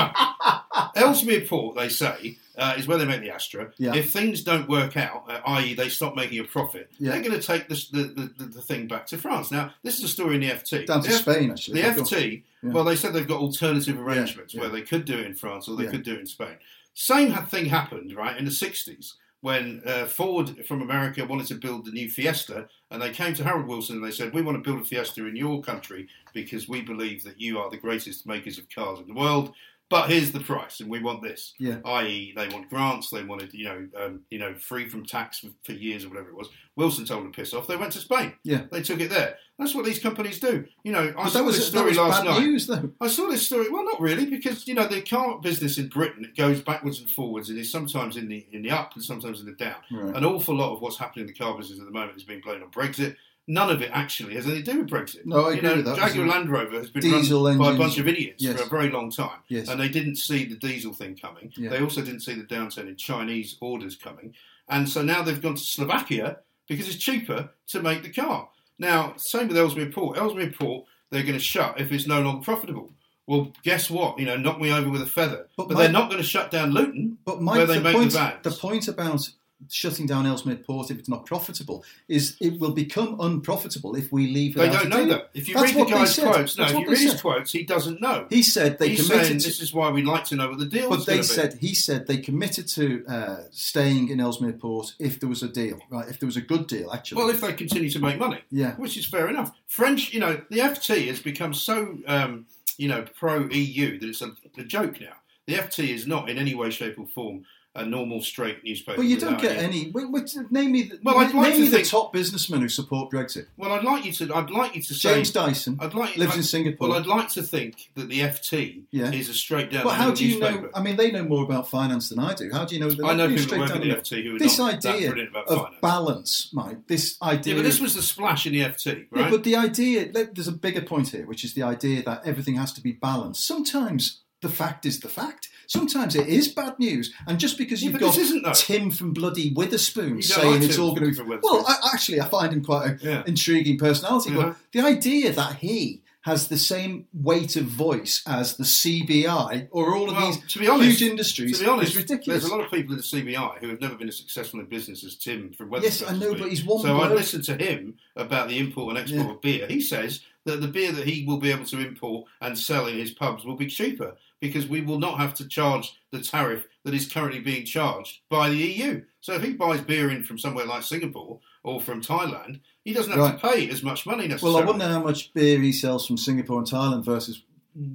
[0.96, 3.72] Ellesmere Port, they say, uh, is where they make the Astra.
[3.78, 3.96] Yeah.
[3.96, 7.12] If things don't work out, uh, i.e., they stop making a profit, Yeah.
[7.12, 9.52] they're going to take this, the, the, the, the thing back to France.
[9.52, 10.86] Now, this is a story in the FT.
[10.86, 11.82] Down to F- Spain, actually.
[11.82, 12.08] the But go on.
[12.08, 12.70] FT, Yeah.
[12.72, 15.76] well, they said they've got alternative arrangements where they could do it in France or
[15.76, 16.58] they could do it in Spain.
[16.94, 21.86] Same thing happened, right, in the 60s when uh, Ford from America wanted to build
[21.86, 24.70] the new Fiesta and they came to Harold Wilson and they said, We want to
[24.70, 28.58] build a Fiesta in your country because we believe that you are the greatest makers
[28.58, 29.54] of cars in the world.
[29.92, 31.54] But here's the price, and we want this.
[31.60, 31.78] Yeah.
[31.86, 33.10] I.e., they want grants.
[33.12, 36.30] They wanted, you know, um, you know, free from tax for, for years or whatever
[36.30, 36.50] it was.
[36.78, 37.68] Wilson told them to piss off.
[37.68, 38.34] They went to Spain.
[38.44, 38.64] Yeah.
[38.72, 39.36] they took it there.
[39.60, 40.66] That's what these companies do.
[40.84, 42.40] You know, I But saw that was, this story last bad night.
[42.40, 42.90] news, though.
[43.00, 43.70] I saw this story.
[43.70, 47.10] Well, not really, because you know the car business in Britain it goes backwards and
[47.10, 49.76] forwards, and is sometimes in the in the up and sometimes in the down.
[49.92, 50.16] Right.
[50.16, 52.42] An awful lot of what's happening in the car business at the moment is being
[52.42, 53.16] blamed on Brexit.
[53.52, 55.26] None of it actually has anything to do with Brexit.
[55.26, 55.98] No, I you agree know, with that.
[55.98, 58.58] Jaguar Land Rover has been diesel run by a bunch of idiots Yes.
[58.62, 59.68] for a very long time, Yes.
[59.68, 61.52] and they didn't see the diesel thing coming.
[61.58, 61.70] Yeah.
[61.70, 64.34] They also didn't see the downturn in Chinese orders coming,
[64.70, 66.38] and so now they've gone to Slovakia
[66.70, 68.48] because it's cheaper to make the car.
[68.80, 70.18] Now, same with Ellesmere Port.
[70.18, 72.94] Ellesmere Port, they're going to shut if it's no longer profitable.
[73.28, 74.18] Well, guess what?
[74.18, 75.48] You know, knock me over with a feather.
[75.58, 77.18] But But, my- they're not going to shut down Luton.
[77.26, 78.44] But Mike, where they the, make the point, vans.
[78.44, 79.30] the point about
[79.70, 84.28] shutting down Ellesmere Port if it's not profitable is it will become unprofitable if we
[84.28, 84.56] leave.
[84.56, 85.30] They don't know that.
[85.34, 88.02] If you That's read the guy's quotes, no, if you read his quotes, he doesn't
[88.02, 88.28] know.
[88.30, 89.48] He said they He's committed saying to.
[89.48, 91.24] this is why we'd like to know what the deal But they be.
[91.24, 95.48] said he said they committed to uh, staying in Ellesmere Port if there was a
[95.50, 96.08] deal, right?
[96.10, 97.18] If there was a good deal, actually.
[97.22, 99.52] Well, if they continue to make money, yeah, which is fair enough.
[99.68, 102.46] French, you know, the FT has become so, um,
[102.78, 105.14] you know, pro EU that it's a, a joke now.
[105.48, 108.98] The FT is not in any way, shape, or form a normal straight newspaper.
[108.98, 109.92] but you don't get any- any.
[109.92, 113.10] wait, wait, name me, the, Well, I'd like name me the top businessmen who support
[113.12, 113.46] Brexit.
[113.56, 114.36] Well, I'd like you to.
[114.36, 115.14] I'd like you to say.
[115.16, 116.90] James Dyson I'd like lives I'd- in Singapore.
[116.90, 119.12] Well, I'd like to think that the FT Yeah.
[119.12, 119.86] is a straight down.
[119.86, 120.64] But how do you newspaper.
[120.64, 120.70] know?
[120.76, 122.50] I mean, they know more about finance than I do.
[122.52, 122.90] How do you know?
[122.92, 123.90] That I know people straight work at the?
[123.90, 125.78] FT who are This not that idea brilliant about of finance.
[125.82, 126.88] balance, Mike.
[126.88, 127.54] This idea.
[127.54, 130.52] Yeah, but this was the splash in the FT, Yeah, but the idea, there's a
[130.52, 133.46] bigger point here, which is the idea that everything has to be balanced.
[133.48, 135.48] Sometimes the fact is the fact.
[135.76, 138.52] Sometimes it is bad news, and just because you've but got this isn't, though.
[138.52, 142.26] Tim from bloody Wetherspoon saying like it's all going to be well, I, actually, I
[142.28, 143.24] find him quite an Yeah.
[143.26, 144.32] intriguing personality.
[144.32, 144.48] Uh-huh.
[144.50, 149.96] But the idea that he has the same weight of voice as the CBI or
[149.96, 152.42] all of Well, these to be honest, huge industries To be honest, is ridiculous.
[152.44, 154.66] there's a lot of people in the CBI who have never been as successful in
[154.66, 155.72] business as Tim from.
[155.82, 159.00] Yes, I know, but he's one So I listened to him about the import and
[159.00, 159.32] export Yeah.
[159.32, 159.68] of beer.
[159.68, 162.98] He says that the beer that he will be able to import and sell in
[162.98, 166.94] his pubs will be cheaper because we will not have to charge the tariff that
[166.94, 169.04] is currently being charged by the EU.
[169.22, 173.14] So if he buys beer in from somewhere like Singapore or from Thailand, he doesn't
[173.14, 174.56] have to pay as much money necessarily.
[174.56, 177.44] Well, I wonder how much beer he sells from Singapore and Thailand versus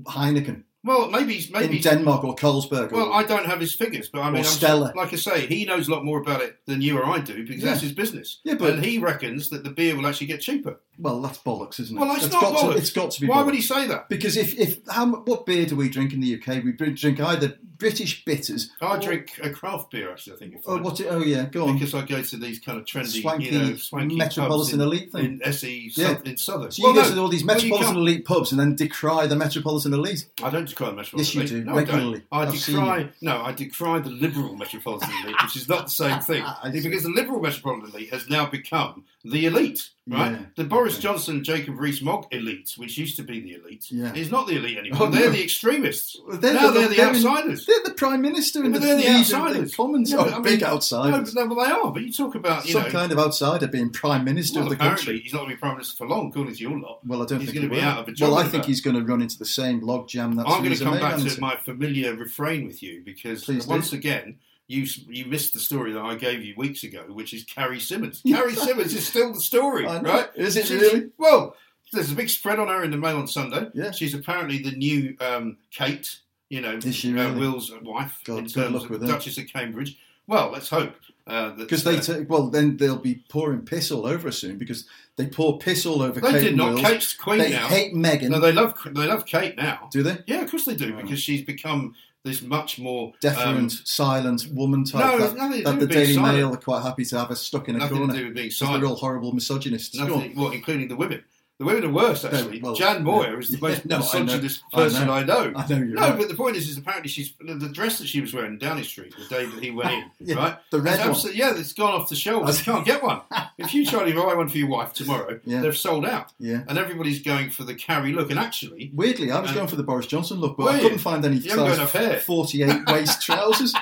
[0.05, 2.93] Heineken Well, maybe maybe in Denmark or Carlsberg.
[2.93, 4.93] Well, I don't have his figures, but I mean, Stella.
[4.97, 7.45] like I say, he knows a lot more about it than you or I do
[7.45, 7.71] because Yeah.
[7.71, 8.39] that's his business.
[8.45, 10.79] Yeah, but- and he reckons that the beer will actually get cheaper.
[10.99, 12.01] well, that's bollocks, isn't it?
[12.01, 12.73] Well, it's It's not got bollocks.
[12.73, 13.27] To, it's got to be.
[13.27, 13.45] Why bollocks.
[13.47, 14.09] would he say that?
[14.09, 16.63] Because if, if how what beer do we drink in the UK?
[16.65, 18.71] We drink either British bitters.
[18.81, 20.35] I or- drink a craft beer actually.
[20.35, 20.55] I think.
[20.67, 21.09] Oh, what's it?
[21.11, 21.45] Oh, yeah.
[21.47, 21.75] Go on.
[21.75, 25.13] because I go to these kind of trendy, Swanky, you know, swanky metropolitan in, elite
[25.13, 25.25] thing.
[25.25, 26.17] in SE Yeah.
[26.25, 26.71] In Southern.
[26.71, 29.37] So you Well, go no, to all these metropolitan elite pubs and then decry the
[29.37, 30.25] metropolitan elite.
[30.43, 31.87] I don't metropolitan Yes, you do, No, I don't.
[31.95, 32.23] regularly.
[32.33, 33.09] I I've decry.
[33.21, 36.45] No, I decry the liberal metropolitan elite, which is not the same thing.
[36.73, 40.33] Because the liberal metropolitan elite has now become the elite, right?
[40.33, 40.39] Yeah.
[40.55, 41.03] The Boris Okay.
[41.03, 44.15] Johnson, Jacob Rees-Mogg elite, which used to be the elite, Yeah.
[44.15, 45.09] is not the elite anymore.
[45.09, 45.31] Oh, they're no.
[45.33, 46.17] the extremists.
[46.27, 47.67] Well, they're now the- they're the they're in- outsiders.
[47.67, 49.71] They're the prime minister and but they're the outsiders.
[49.73, 50.11] the Commons.
[50.11, 51.35] Yeah, oh, but I mean- big No, outsiders.
[51.35, 51.93] but, no, well, they are.
[51.93, 54.71] But you talk about, you Some know, kind of outsider being prime minister well, of
[54.71, 55.21] the apparently country.
[55.23, 57.01] he's not going to be prime minister for long, according to your lot.
[57.07, 58.63] Well, I don't he's think he's gonna be out of a job Well, I think
[58.65, 58.67] that.
[58.69, 61.41] he's going to run into the same logjam that I'm going to come back to
[61.41, 64.37] my familiar refrain with you because once again.
[64.69, 68.21] You, you missed the story that I gave you weeks ago, which is Carrie Symonds.
[68.27, 70.29] Carrie Symonds is still the story, right?
[70.35, 71.11] Is it She's- really?
[71.19, 71.55] Well,
[71.93, 73.69] there's a big spread on her in the Mail on Sunday.
[73.75, 73.93] Yeah.
[73.93, 77.33] She's apparently the new um, Kate, you know, Is she uh.
[77.39, 79.13] Will's wife God, in terms of with the her.
[79.13, 79.97] Duchess of Cambridge.
[80.27, 80.93] Well, let's hope
[81.29, 84.59] uh, Because they uh, take well, then they'll be pouring piss all over us soon
[84.59, 86.19] because they pour piss all over.
[86.21, 86.71] they Kate did not.
[86.75, 86.81] Wills.
[86.81, 87.69] Kate's queen They now.
[87.69, 88.31] hate Meghan.
[88.31, 89.89] No, they love they love Kate now.
[89.93, 90.19] do they?
[90.27, 91.03] Yeah, of course they do Oh.
[91.03, 91.95] because she's become
[92.27, 95.01] this much more Deferent, um, silent woman type.
[95.01, 96.37] no, that, nothing that the Daily silent.
[96.37, 98.13] Mail are quite happy to have us stuck in a nothing corner.
[98.13, 99.97] to do with being 'Cause they're all horrible misogynists.
[99.97, 101.23] Nothing, well, including the women.
[101.59, 102.61] The women are worse, actually.
[102.61, 103.39] well, Jan Moir yeah.
[103.39, 104.25] is the most No, I know.
[104.25, 104.85] misogynist I know.
[104.85, 105.53] person I know.
[105.57, 106.19] I know you're No, right.
[106.19, 108.85] but the point is, is apparently she's the dress that she was wearing in Downing
[108.85, 110.59] Street the day that he went oh, in, Yeah, right?
[110.71, 111.19] the red one.
[111.33, 112.59] Yeah, it's gone off the shelves.
[112.67, 113.23] You can't get one.
[113.57, 115.63] If you try to buy one for your wife tomorrow, Yeah.
[115.63, 116.63] they've sold out, Yeah.
[116.69, 118.31] and everybody's going for the Carrie look.
[118.31, 121.25] And actually, Weirdly, I was going for the Boris Johnson look, but I couldn't find
[121.25, 122.21] any You haven't got size enough hair.
[122.21, 123.73] 48 waist trousers.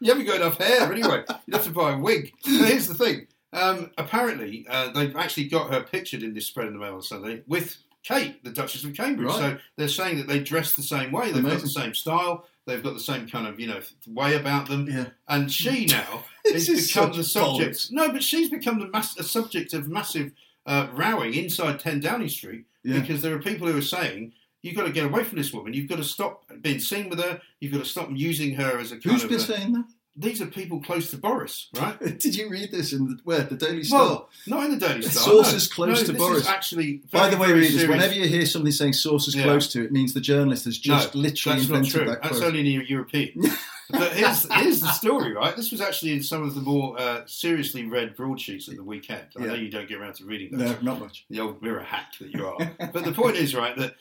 [0.00, 1.24] you haven't got enough hair anyway.
[1.46, 2.32] You'd have to buy a wig.
[2.42, 3.26] So here's the thing.
[3.56, 7.02] Um, apparently, uh, they've actually got her pictured in this spread in the Mail on
[7.02, 9.28] Sunday with Kate, the Duchess of Cambridge.
[9.28, 9.36] Right.
[9.38, 11.32] So they're saying that they dress the same way.
[11.32, 12.46] They've got the same style.
[12.66, 14.88] They've got the same kind of you know way about them.
[14.88, 15.06] Yeah.
[15.28, 17.88] And she now This has is become the subject.
[17.90, 20.32] No, but she's become the mass, a subject of massive
[20.66, 23.00] uh, rowing inside 10 Downing Street Yeah.
[23.00, 24.32] because there are people who are saying.
[24.62, 25.74] You've got to get away from this woman.
[25.74, 27.40] You've got to stop being seen with her.
[27.60, 29.84] You've got to stop using her as a Who's been a- saying that?
[30.16, 31.98] These are people close to Boris, right?
[32.18, 33.98] Did you read this in the, where the Daily Star?
[34.00, 35.22] Well, not in the Daily Star.
[35.24, 35.74] Sources no.
[35.74, 36.42] close No, to Boris.
[36.42, 37.88] Is actually, By the way, readers, serious.
[37.88, 39.42] whenever you hear somebody saying sources Yeah.
[39.44, 42.10] close to, it means the journalist has just no, literally that's not invented true.
[42.10, 43.42] that That's only in the European.
[43.90, 45.54] but here's, here's the story, right?
[45.54, 49.26] This was actually in some of the more uh, seriously read broadsheets at the weekend.
[49.38, 49.46] I Yeah.
[49.48, 50.70] know you don't get around to reading those.
[50.82, 51.24] No, not much.
[51.30, 52.56] The old mirror hack that you are.
[52.92, 53.94] but the point is, right, that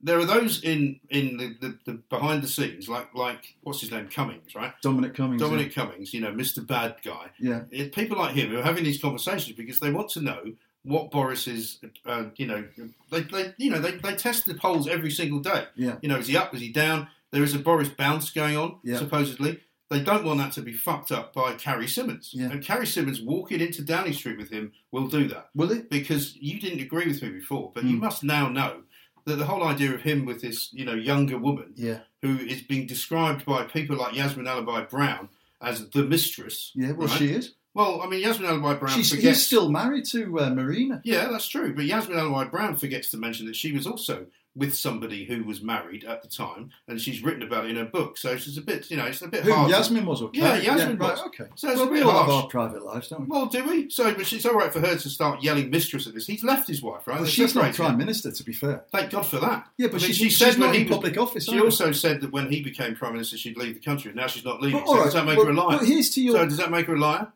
[0.00, 3.90] there are those in in the, the, the behind the scenes, like like what's his
[3.90, 4.72] name, Cummings, right?
[4.82, 5.40] Dominic Cummings.
[5.42, 5.48] yeah.
[5.48, 6.64] Dominic Cummings, you know, Mr.
[6.66, 7.30] Bad Guy.
[7.38, 7.62] Yeah.
[7.70, 10.42] It, people like him who are having these conversations because they want to know
[10.84, 12.64] what Boris is, uh, you know,
[13.10, 15.64] they, they you know they, they test the polls every single day.
[15.74, 15.96] Yeah.
[16.00, 16.54] You know, is he up?
[16.54, 17.08] Is he down?
[17.30, 18.96] There is a Boris bounce going on, Yeah.
[18.98, 19.60] supposedly.
[19.90, 22.30] They don't want that to be fucked up by Carrie Symonds.
[22.34, 22.50] Yeah.
[22.50, 25.88] And Carrie Symonds walking into Downing Street with him will do that Will it?
[25.88, 28.00] because you didn't agree with me before, but you Mm.
[28.00, 28.82] must now know
[29.24, 32.00] that the whole idea of him with this, you know, younger woman Yeah.
[32.22, 35.28] who is being described by people like Yasmin Alibhai Brown
[35.60, 36.72] as the mistress.
[36.74, 36.92] Yeah.
[36.92, 37.18] Well, right?
[37.18, 37.54] she is.
[37.74, 39.26] Well, I mean, Yasmin Alibhai Brown She's, forgets.
[39.38, 41.00] he's still married to uh, Marina.
[41.04, 41.74] Yeah, that's true.
[41.74, 45.62] But Yasmin Alibhai Brown forgets to mention that she was also with somebody who was
[45.62, 48.18] married at the time, and she's written about it in her book.
[48.18, 49.52] So she's a bit, you know, it's a bit Who?
[49.52, 49.70] hard.
[49.70, 50.40] Yasmin was okay.
[50.40, 51.20] Yeah, Yasmin right, was.
[51.26, 51.44] okay.
[51.54, 52.42] So it's well, a we bit all have harsh.
[52.44, 53.26] our private lives, don't we?
[53.28, 53.88] Well, do we?
[53.90, 56.26] So, but it's all right for her to start yelling mistress at this.
[56.26, 57.14] He's left his wife, right?
[57.14, 58.84] Well, They're she's not prime minister, to be fair.
[58.90, 59.68] Thank God for that.
[59.76, 61.44] Yeah, but I mean, she's, she she's said when not in was- public office.
[61.44, 61.64] She either.
[61.64, 64.10] also said that when he became prime minister, she'd leave the country.
[64.10, 64.80] And now she's not leaving.
[64.80, 65.68] But, so all does that make well, her a liar?
[65.76, 66.34] well, here's to your.
[66.36, 67.28] So does that make her a liar?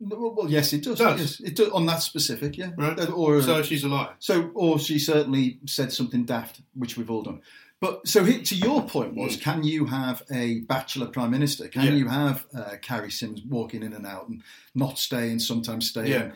[0.00, 0.98] Well, yes, it does.
[0.98, 1.20] Does.
[1.20, 2.70] Yes, it does on that specific, yeah.
[2.76, 2.98] Right.
[2.98, 4.14] Uh, Or So she's a liar.
[4.18, 7.40] So, or she certainly said something daft, which we've all done.
[7.80, 11.68] But so to your point was, can you have a bachelor prime minister?
[11.68, 11.92] Can Yeah.
[11.92, 14.42] you have uh, Carrie Sims walking in and out and
[14.74, 16.08] not staying, sometimes staying?
[16.10, 16.30] Yeah.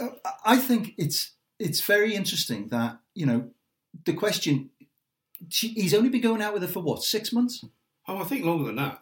[0.00, 0.08] Uh,
[0.44, 3.50] I think it's it's very interesting that you know
[4.04, 4.70] the question.
[5.48, 7.64] She, he's only been going out with her for what six months?
[8.08, 9.00] Oh, I think longer than that.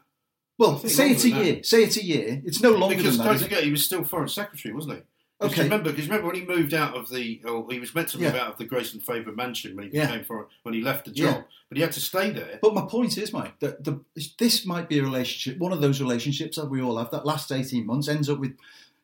[0.62, 1.44] Well, say it's a that.
[1.44, 1.62] year.
[1.62, 2.40] Say it's a year.
[2.44, 3.33] It's no longer because than that.
[3.35, 5.03] don't forget, he was still foreign secretary, wasn't he?
[5.46, 5.64] Okay.
[5.64, 8.33] Remember, because remember when he moved out of the, or he was meant to move
[8.33, 8.42] Yeah.
[8.42, 10.07] out of the Grace and Favour mansion when he Yeah.
[10.07, 11.33] became foreign, when he left the Yeah.
[11.33, 12.61] job, but he had to stay there.
[12.62, 13.98] But my point is, Mike, that the,
[14.38, 17.11] this might be a relationship, one of those relationships that we all have.
[17.11, 18.53] That last eighteen months ends up with,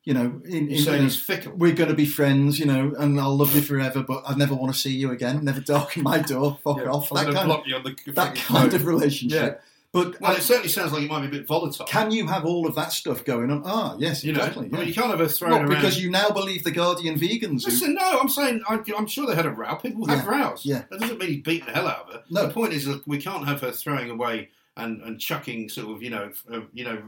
[0.04, 1.54] you know, in, in, saying in- he's fickle.
[1.56, 4.54] we're going to be friends, you know, and I'll love you forever, but I never
[4.54, 5.44] want to see you again.
[5.44, 6.56] Never darken my door.
[6.62, 7.10] Fuck Yeah, off.
[7.10, 9.60] That kind, of, you on the that kind of relationship.
[9.92, 11.86] But Well, uh, it certainly sounds like it might be a bit volatile.
[11.86, 13.62] can you have all of that stuff going on?
[13.64, 14.68] Ah, yes, you know, exactly.
[14.70, 15.70] I mean, you can't have her thrown What, around.
[15.70, 17.64] because you now believe the Guardian vegans?
[17.66, 19.76] who- no, I'm saying I'm, I'm sure they had a row.
[19.76, 20.64] People have Yeah, rows.
[20.66, 20.82] yeah.
[20.90, 22.22] That doesn't mean he's beating the hell out of her.
[22.28, 22.46] No.
[22.48, 26.02] The point is that we can't have her throwing away and, and chucking sort of
[26.02, 27.02] you know uh, you know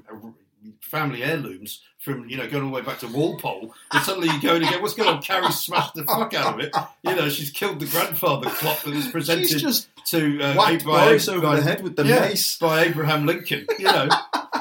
[0.80, 3.74] family heirlooms from you know going all the way back to Walpole.
[3.92, 5.22] And suddenly you go and go, what's going on?
[5.22, 6.74] Carrie smashed the fuck out of it.
[7.02, 10.84] You know, she's killed the grandfather clock that was presented She's just to uh, whacked
[10.84, 12.56] by, Boris over by- the head with the yeah, mace.
[12.58, 13.66] by Abraham Lincoln.
[13.78, 14.08] You know,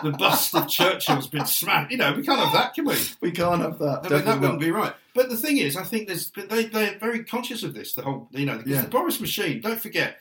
[0.04, 1.92] the bust of Churchill's been smashed.
[1.92, 2.96] You know, we can't have that, can we?
[3.22, 4.06] We can't have that.
[4.06, 4.94] I mean, that wouldn't be right.
[5.16, 7.94] But the thing is, I think there's they they're very conscious of this.
[7.94, 8.82] The whole you know Yeah.
[8.84, 9.60] the Boris machine.
[9.62, 10.18] Don't forget,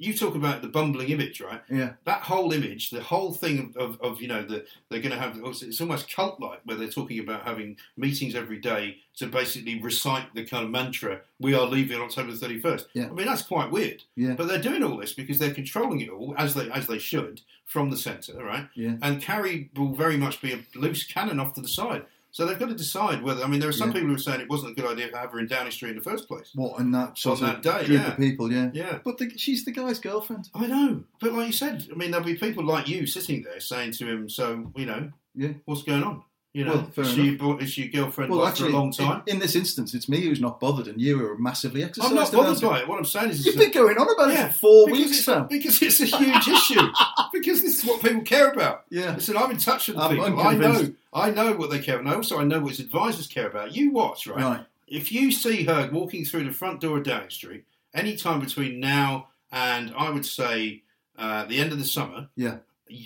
[0.00, 1.60] you talk about the bumbling image, right?
[1.70, 5.12] Yeah, That whole image, the whole thing of, of, of you know the they're going
[5.12, 9.26] to have it's almost cult like where they're talking about having meetings every day to
[9.26, 12.88] basically recite the kind of mantra "We are leaving on October thirty first.
[12.94, 13.08] Yeah.
[13.08, 14.02] I mean that's quite weird.
[14.16, 14.32] Yeah.
[14.32, 17.42] But they're doing all this because they're controlling it all as they as they should
[17.66, 18.66] from the centre, right?
[18.74, 18.96] yeah.
[19.02, 22.04] and Carrie will very much be a loose cannon off to the side.
[22.32, 23.42] So they've got to decide whether.
[23.42, 23.94] I mean, there are some Yeah.
[23.94, 25.90] people who are saying it wasn't a good idea to have her in Downing Street
[25.90, 26.50] in the first place.
[26.54, 28.08] What in that sort On of that day, group yeah.
[28.12, 28.52] of people?
[28.52, 30.48] Yeah, Yeah, but the, she's the guy's girlfriend.
[30.54, 33.58] I know, but like you said, I mean, there'll be people like you sitting there
[33.60, 35.54] saying to him, "So, you know, Yeah.
[35.64, 36.22] what's going on?
[36.52, 39.34] You know, Well, she, bo- is your girlfriend Well, actually, for a long time?" In,
[39.34, 42.10] in this instance, it's me who's not bothered, and you are massively exercised.
[42.10, 42.88] I'm not bothered by it.
[42.88, 45.44] What I'm saying is, You've been going on about Yeah, it for four weeks now.
[45.44, 46.80] because it's a huge issue.
[47.32, 48.84] Because this is what people care about.
[48.90, 50.40] Yeah, Listen, I'm in touch with the I'm people.
[50.40, 50.92] I know.
[51.12, 52.06] I know what they care about.
[52.06, 53.76] And also, I know what his advisors care about.
[53.76, 54.42] You watch, right?
[54.42, 54.66] right.
[54.88, 58.80] if you see her walking through the front door of Downing Street any time between
[58.80, 60.82] now and I would say
[61.16, 62.56] uh, the end of the summer, Yeah.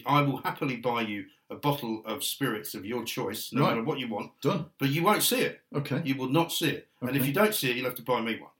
[0.06, 3.70] I will happily buy you a bottle of spirits of your choice, no Right.
[3.70, 4.32] matter what you want.
[4.40, 4.66] Done.
[4.78, 5.60] But you won't see it.
[5.74, 6.00] Okay.
[6.04, 6.88] You will not see it.
[7.02, 8.50] And if you don't see it, you'll have to buy me one.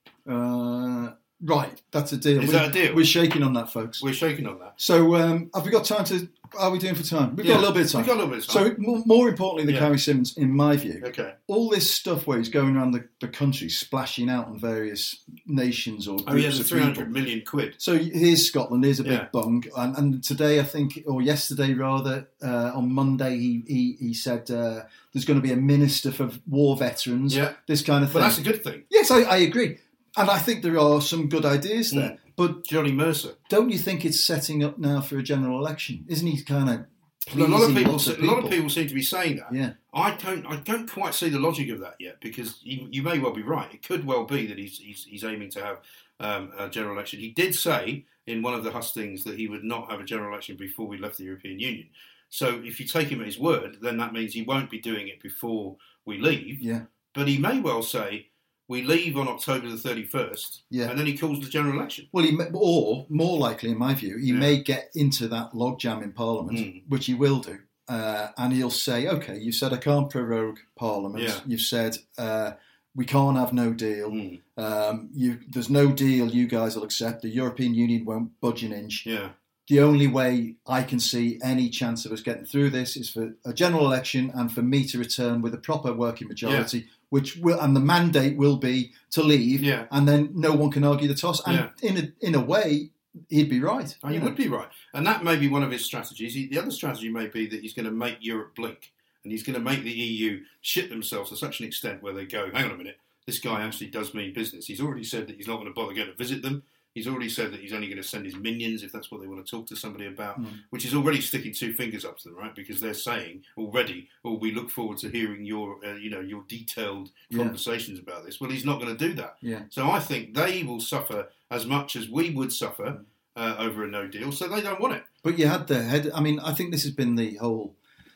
[1.07, 1.15] Uh,
[1.45, 1.81] right.
[1.93, 2.41] That's a deal.
[2.43, 2.95] Is We- that a deal?
[2.95, 4.03] We're shaking on that, folks.
[4.03, 4.75] We're shaking on that.
[4.77, 6.29] So, um, have we got time to?
[6.57, 7.35] Are we doing for time?
[7.35, 8.03] We've got a little bit of time.
[8.03, 8.67] We've got a little bit of time.
[8.69, 9.81] So, more, more importantly than Yeah.
[9.81, 11.33] Carrie Symonds, in my view, okay.
[11.49, 16.07] all this stuff where he's going around the, the country splashing out on various nations
[16.07, 17.13] or groups Oh, yeah, the of 300 people.
[17.13, 17.75] million quid.
[17.79, 18.85] So here's Scotland.
[18.85, 23.37] Here's a big bung, and, and today I think, or yesterday rather, uh, on Monday
[23.37, 27.35] he he, he said uh, there's going to be a minister for war veterans.
[27.35, 27.55] Yeah.
[27.67, 28.21] This kind of thing.
[28.21, 28.85] But that's a good thing.
[28.91, 29.79] yes, I, I agree,
[30.17, 32.11] and I think there are some good ideas there.
[32.11, 32.19] Mm.
[32.37, 33.35] But Johnny Mercer.
[33.49, 36.05] don't you think it's setting up now for a general election?
[36.09, 36.87] Isn't he kind of?
[37.33, 39.53] a lot of people, of a lot of people seem to be saying that.
[39.53, 43.03] Yeah, I don't, I don't quite see the logic of that yet because you, you
[43.03, 43.73] may well be right.
[43.73, 45.79] It could well be that he's he's, he's aiming to have
[46.21, 47.21] um, a general election.
[47.21, 50.33] He did say in one of the hustings that he would not have a general
[50.33, 51.89] election before we left the European Union.
[52.29, 55.09] So if you take him at his word, then that means he won't be doing
[55.09, 56.61] it before we leave.
[56.61, 56.83] yeah,
[57.15, 58.29] But he may well say
[58.69, 60.89] we leave on October the thirty first, Yeah.
[60.91, 62.09] and then he calls the general election.
[62.13, 64.35] Well, he may, or more likely, in my view, he Yeah.
[64.35, 66.83] may get into that logjam in Parliament, Mm.
[66.89, 71.25] which he will do, uh, and he'll say, "Okay, you said I can't prorogue Parliament.
[71.25, 71.41] Yeah.
[71.47, 72.53] You've said uh,
[72.97, 74.11] we can't have no deal.
[74.11, 74.41] Mm.
[74.57, 77.23] Um, you, there's no deal you guys will accept.
[77.23, 79.05] The European Union won't budge an inch.
[79.05, 79.31] Yeah,
[79.69, 83.35] The only way I can see any chance of us getting through this is for
[83.47, 87.61] a general election and for me to return with a proper working majority." Which will,
[87.61, 89.87] and the mandate will be to leave, yeah.
[89.93, 91.41] and then no one can argue the toss.
[91.47, 91.89] And Yeah.
[91.89, 92.91] in a, in a way,
[93.29, 93.97] he'd be right.
[94.03, 94.69] Oh, you would be right.
[94.93, 96.35] And that may be one of his strategies.
[96.35, 99.45] He, the other strategy may be that he's going to make Europe blink and he's
[99.45, 102.65] going to make the EU shit themselves to such an extent where they go, hang
[102.65, 104.67] on a minute, this guy actually does mean business.
[104.67, 106.65] He's already said that he's not going to bother going to visit them.
[106.95, 109.27] He's already said that he's only going to send his minions if that's what they
[109.27, 110.61] want to talk to somebody about, Mm.
[110.71, 112.55] which is already sticking two fingers up to them, right?
[112.55, 116.45] Because they're saying already, "Oh, we look forward to hearing your, uh, you know, your
[116.47, 117.39] detailed Yeah.
[117.39, 119.37] conversations about this." Well, he's not going to do that.
[119.43, 119.65] Yeah.
[119.71, 123.05] So I think they will suffer as much as we would suffer
[123.37, 124.31] uh, over a no deal.
[124.31, 125.03] So they don't want it.
[125.25, 126.09] But you had the head.
[126.15, 127.75] I mean, I think this has been the whole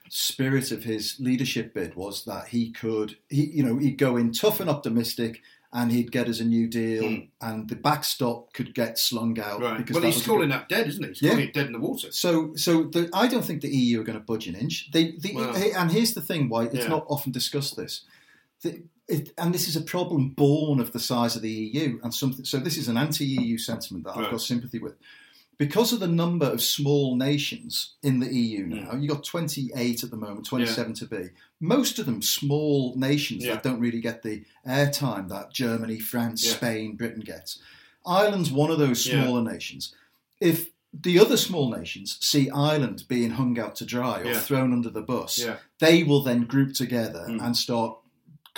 [0.09, 4.31] spirit of his leadership bid was that he could, he you know, he'd go in
[4.33, 7.17] tough and optimistic, and he'd get us a new deal, Hmm.
[7.43, 9.61] and the backstop could get slung out.
[9.61, 9.77] Right.
[9.79, 11.09] Because Well, he's calling that dead, isn't he?
[11.11, 11.31] He's Yeah.
[11.33, 12.11] calling it dead in the water.
[12.11, 14.89] So, so the, I don't think the EU are going to budge an inch.
[14.93, 16.89] They, the, Well- and here's the thing: why it's Yeah.
[16.89, 17.77] not often discussed.
[17.77, 18.03] This,
[18.63, 22.15] the, it, and this is a problem born of the size of the EU, and
[22.15, 22.45] something.
[22.47, 24.31] So, this is an anti-EU sentiment that I've Right.
[24.31, 24.95] got sympathy with,
[25.59, 28.95] because of the number of small nations in the EU now.
[28.95, 31.29] you've got 28 at the moment, 27 to be.
[31.61, 33.55] Most of them small nations Yeah.
[33.55, 36.53] that don't really get the airtime that Germany, France, Yeah.
[36.53, 37.59] Spain, Britain gets.
[38.07, 39.25] Ireland's one of those Yeah.
[39.25, 39.93] smaller nations.
[40.41, 44.41] If the other small nations see Ireland being hung out to dry or Yeah.
[44.41, 45.57] thrown under the bus, Yeah.
[45.81, 47.43] they will then group together Mm.
[47.45, 47.99] and start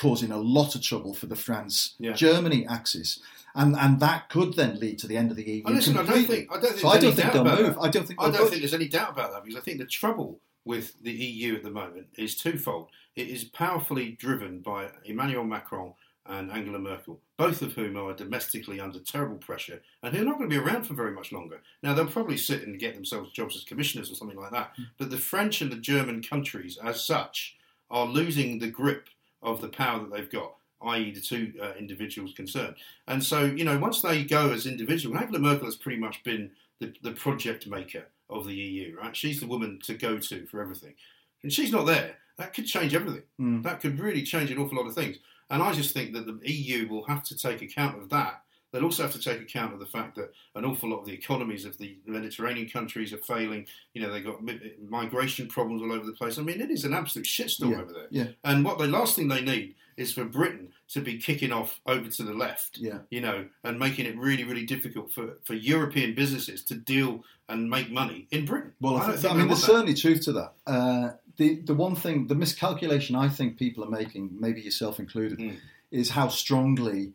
[0.01, 1.95] causing a lot of trouble for the France.
[2.15, 3.21] Germany axis.
[3.55, 5.63] And and that could then lead to the end of the EU.
[5.67, 6.37] And oh, listen, I don't completely.
[6.37, 7.75] think I don't think so I don't think they'll move.
[7.75, 7.81] that.
[7.81, 9.87] I don't think I don't think there's any doubt about that because I think the
[9.87, 12.89] trouble with the EU at the moment is twofold.
[13.17, 15.95] It is powerfully driven by Emmanuel Macron
[16.27, 20.39] and Angela Merkel, both of whom are domestically under terrible pressure and who are not
[20.39, 21.61] going to be around for very much longer.
[21.83, 24.85] Now, they'll probably sit and get themselves jobs as commissioners or something like that, hmm.
[24.99, 27.57] but the French and the German countries, as such,
[27.91, 29.09] are losing the grip
[29.43, 30.55] of the power that they've got.
[30.83, 32.75] i.e., the two uh, individuals concerned,
[33.07, 36.51] and so you know once they go as individuals, Angela Merkel has pretty much been
[36.81, 39.15] the, the project maker of the EU, right?
[39.15, 40.95] She's the woman to go to for everything.
[41.43, 42.17] And she's not there.
[42.39, 43.23] That could change everything.
[43.41, 43.63] Mm.
[43.63, 45.19] That could really change an awful lot of things.
[45.51, 48.43] And I just think that the EU will have to take account of that.
[48.73, 51.13] They'll also have to take account of the fact that an awful lot of the
[51.13, 53.67] economies of the Mediterranean countries are failing.
[53.95, 54.41] You know, they've got
[54.89, 56.39] migration problems all over the place.
[56.39, 58.07] I mean, it is an absolute shitstorm Yeah, over there.
[58.11, 58.27] yeah.
[58.45, 62.09] And what the last thing they need is for Britain to be kicking off over
[62.09, 63.01] to the left Yeah.
[63.11, 67.69] you know, and making it really, really difficult for, for European businesses to deal and
[67.69, 68.73] make money in Britain.
[68.81, 69.67] Well, I, think, think I mean, there's that.
[69.67, 70.53] certainly truth to that.
[70.67, 75.39] Uh, the the one thing, the miscalculation I think people are making, maybe yourself included,
[75.39, 75.57] Mm.
[75.91, 77.13] is how strongly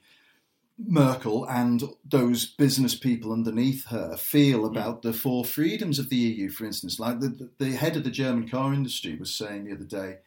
[0.77, 6.49] Merkel and those business people underneath her feel about the four freedoms of the EU.
[6.49, 9.73] For instance, like the, the the head of the German car industry was saying the
[9.73, 10.17] other day,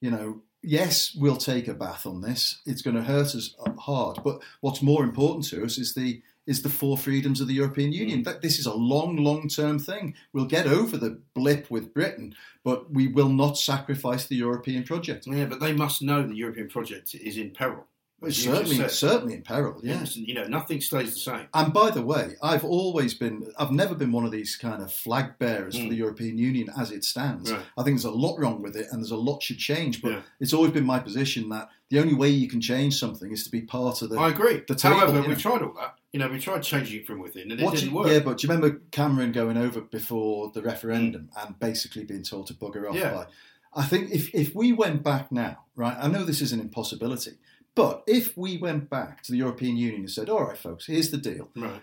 [0.00, 0.42] you know.
[0.66, 2.62] Yes, we'll take a bath on this.
[2.64, 6.62] It's going to hurt us hard, but what's more important to us is the is
[6.62, 7.96] the four freedoms of the European mm.
[7.96, 8.22] Union.
[8.22, 10.14] That this is a long, long term thing.
[10.32, 15.26] We'll get over the blip with Britain, but we will not sacrifice the European project.
[15.26, 17.86] Yeah, but they must know the European project is in peril.
[18.26, 19.80] It's as you just certainly, certainly in peril.
[19.82, 20.00] Yeah.
[20.00, 21.46] Yes, You know, nothing stays the same.
[21.54, 24.92] And by the way, I've always been, I've never been one of these kind of
[24.92, 25.88] flag bearers for Mm.
[25.90, 27.50] the European Union as it stands.
[27.52, 27.60] Right.
[27.78, 30.02] I think there's a lot wrong with it and there's a lot should change.
[30.02, 30.20] But Yeah.
[30.40, 33.50] it's always been my position that the only way you can change something is to
[33.50, 34.18] be part of the.
[34.18, 34.62] I agree.
[34.66, 35.94] the table, However, we've tried all that.
[36.12, 38.06] You know, we tried changing it from within, and it didn't work.
[38.06, 42.46] Yeah, but do you remember Cameron going over before the referendum and basically being told
[42.48, 43.00] to bugger off Mm.
[43.00, 43.12] Yeah.
[43.14, 43.26] by?
[43.76, 47.32] I think if, if we went back now, right, I know this is an impossibility,
[47.74, 51.10] but if we went back to the European Union and said, all right, folks, here's
[51.10, 51.50] the deal.
[51.56, 51.82] Right.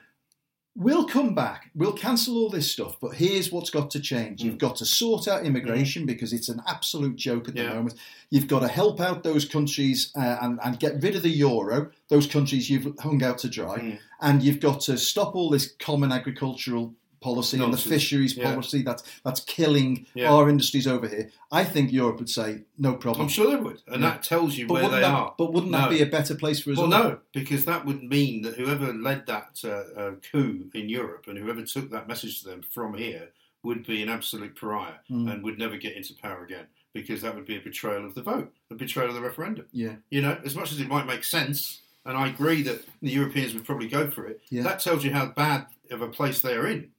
[0.73, 1.69] We'll come back.
[1.75, 4.41] We'll cancel all this stuff, but here's what's got to change.
[4.41, 4.59] You've Mm.
[4.59, 7.95] got to sort out immigration because it's an absolute joke at the moment.
[8.29, 11.91] You've got to help out those countries uh, and, and get rid of the euro,
[12.07, 13.79] those countries you've hung out to dry.
[13.79, 13.99] Mm.
[14.21, 17.89] And you've got to stop all this common agricultural policy and the Nonsense.
[17.93, 18.51] fisheries Yeah.
[18.51, 20.31] policy that's that's killing Yeah.
[20.33, 21.31] our industries over here.
[21.51, 23.23] I think Europe would say no problem.
[23.23, 24.09] I'm sure they would, and Yeah.
[24.09, 25.35] that tells you but where they that, are.
[25.37, 26.77] But wouldn't that be a better place for us?
[26.77, 27.03] Well, all?
[27.03, 31.37] no, because that would mean that whoever led that uh, uh, coup in Europe and
[31.37, 33.29] whoever took that message to them from here
[33.63, 35.31] would be an absolute pariah Mm.
[35.31, 38.23] and would never get into power again because that would be a betrayal of the
[38.23, 39.65] vote, a betrayal of the referendum.
[39.71, 39.95] Yeah.
[40.09, 43.53] You know, as much as it might make sense, and I agree that the Europeans
[43.53, 44.63] would probably go for it, Yeah.
[44.63, 46.89] that tells you how bad of a place they are in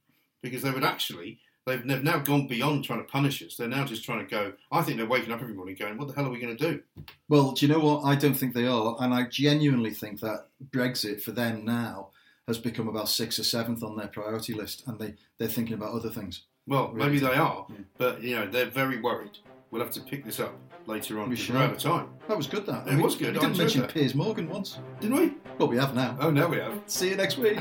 [0.42, 1.38] because they would actually.
[1.64, 3.54] They've, they've now gone beyond trying to punish us.
[3.54, 4.52] They're now just trying to go.
[4.72, 6.70] I think they're waking up every morning going, "What the hell are we going to
[6.72, 6.82] do?"
[7.28, 8.02] Well, do you know what?
[8.04, 12.08] I don't think they are, and I genuinely think that Brexit for them now
[12.48, 15.94] has become about sixth or seventh on their priority list, and they they're thinking about
[15.94, 16.42] other things.
[16.66, 17.06] Well, Really?
[17.10, 17.76] maybe they are, Yeah.
[17.96, 19.38] but you know they're very worried.
[19.70, 20.54] We'll have to pick this up
[20.86, 21.30] later on.
[21.30, 21.54] We should.
[21.54, 22.66] we're out of time, That was good.
[22.66, 23.34] That It was good.
[23.34, 23.94] We didn't mention that.
[23.94, 24.78] Piers Morgan once.
[25.00, 25.34] didn't we?
[25.58, 26.16] Well, we have now.
[26.20, 26.80] Oh, now we have.
[26.86, 27.58] See you next week.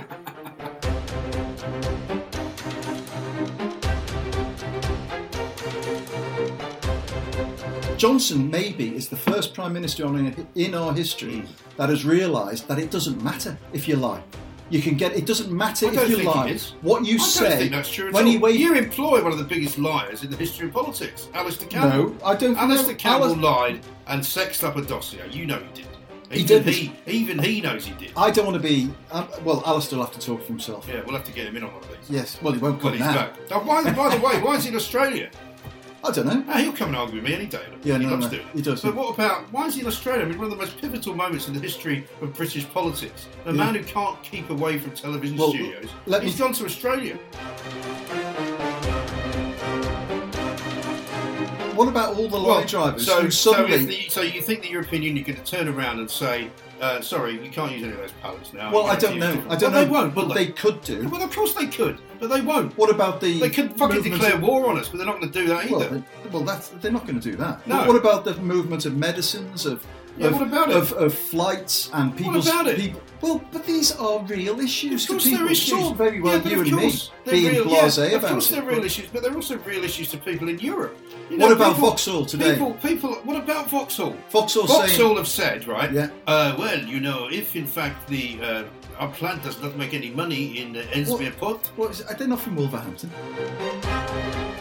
[8.01, 10.03] Johnson maybe is the first prime minister
[10.55, 11.43] in our history
[11.77, 14.23] that has realised that it doesn't matter if you lie.
[14.71, 15.15] You can get.
[15.15, 16.57] It doesn't matter if you lie.
[16.81, 18.59] What you I don't say think that's true at when he waved.
[18.59, 22.09] You employ one of the biggest liars in the history of politics, Alastair Campbell.
[22.09, 22.57] no, I don't.
[22.57, 25.29] Alastair Campbell lied and sexed up a dossier.
[25.29, 25.87] You know he did.
[26.31, 26.73] He Even did.
[26.73, 28.13] He, even he knows he did.
[28.17, 28.89] I don't want to be.
[29.11, 30.87] Um, well, Alastair will have to talk for himself.
[30.87, 32.09] Yeah, we'll have to get him in on one of these.
[32.09, 32.41] Yes.
[32.41, 33.13] Well, he won't When come he's now.
[33.13, 33.49] back.
[33.51, 35.29] Now, why, by the way, why is he in Australia?
[36.03, 36.43] I don't know.
[36.49, 37.61] Ah, he'll come and argue with me any day.
[37.83, 38.55] Yeah, he no, loves no, doing it.
[38.55, 38.81] he does.
[38.81, 40.25] But what about why is he in Australia?
[40.25, 43.27] I mean, one of the most pivotal moments in the history of British politics.
[43.45, 45.89] A man who can't keep away from television Well, studios.
[46.07, 47.17] let He's me- gone to Australia.
[51.75, 55.23] What about all the lorry drivers so, so, the, so you think the European Union
[55.25, 56.49] could turn around and say,
[56.81, 59.27] uh, "Sorry, you can't use any of those pallets now." well, I don't know.
[59.35, 59.85] different-" I don't know.
[59.85, 60.45] They won't, but they?
[60.45, 61.07] they could do.
[61.09, 62.77] Well, of course they could, but they won't.
[62.77, 63.39] What about the?
[63.39, 65.47] They could fucking movement declare of- war on us, but they're not going to do
[65.47, 65.75] that either.
[65.75, 67.65] Well, they, well, that's they're not going to do that.
[67.67, 67.77] No.
[67.79, 69.85] But what about the movement of medicines of
[70.17, 70.75] Yeah, of, what about it?
[70.75, 72.77] of, of flights and people's about it?
[72.77, 73.01] people?
[73.21, 75.47] Well, but these are real issues to people.
[75.49, 78.17] It's all very well Yeah, you of and me course they're being real, blasé yeah,
[78.17, 80.97] about Of course they're real issues, but they're also real issues to people in Europe.
[81.29, 82.53] You know, What about people- Vauxhall today?
[82.53, 83.13] People, people.
[83.23, 84.15] What about Vauxhall?
[84.31, 85.91] Vauxhall saying, have said, right?
[85.91, 86.09] Yeah.
[86.27, 88.63] Uh, well, you know, if in fact the uh,
[88.99, 92.07] our plant does not make any money in uh, Ellesmere Port, what is it?
[92.09, 93.09] Are they not from Wolverhampton?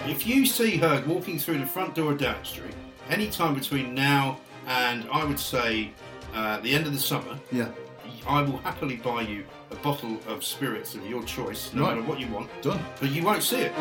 [0.06, 2.74] if you see her walking through the front door of Downing Street
[3.10, 5.92] any time between now and I would say
[6.34, 7.68] uh, the end of the summer, Yeah,
[8.26, 11.96] I will happily buy you a bottle of spirits of your choice, no Right.
[11.96, 12.48] matter what you want.
[12.62, 12.80] done.
[13.00, 13.72] But you won't see it.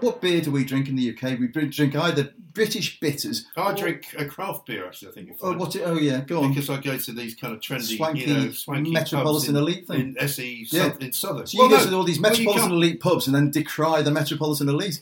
[0.00, 1.36] What beer do we drink in the UK?
[1.38, 3.46] We drink either British bitters.
[3.56, 5.08] I or- drink a craft beer, actually.
[5.08, 5.28] I think.
[5.28, 5.82] you'll Oh, what's it?
[5.86, 6.20] Oh, yeah.
[6.20, 6.50] Go on.
[6.50, 9.86] because I go to these kind of trendy, Swanky you know, swanky metropolitan in, elite
[9.86, 10.00] thing.
[10.00, 10.82] in SE Yeah.
[10.90, 11.46] South- in Southern.
[11.46, 14.10] So you Well, go no, to all these metropolitan elite pubs and then decry the
[14.10, 15.00] metropolitan elite.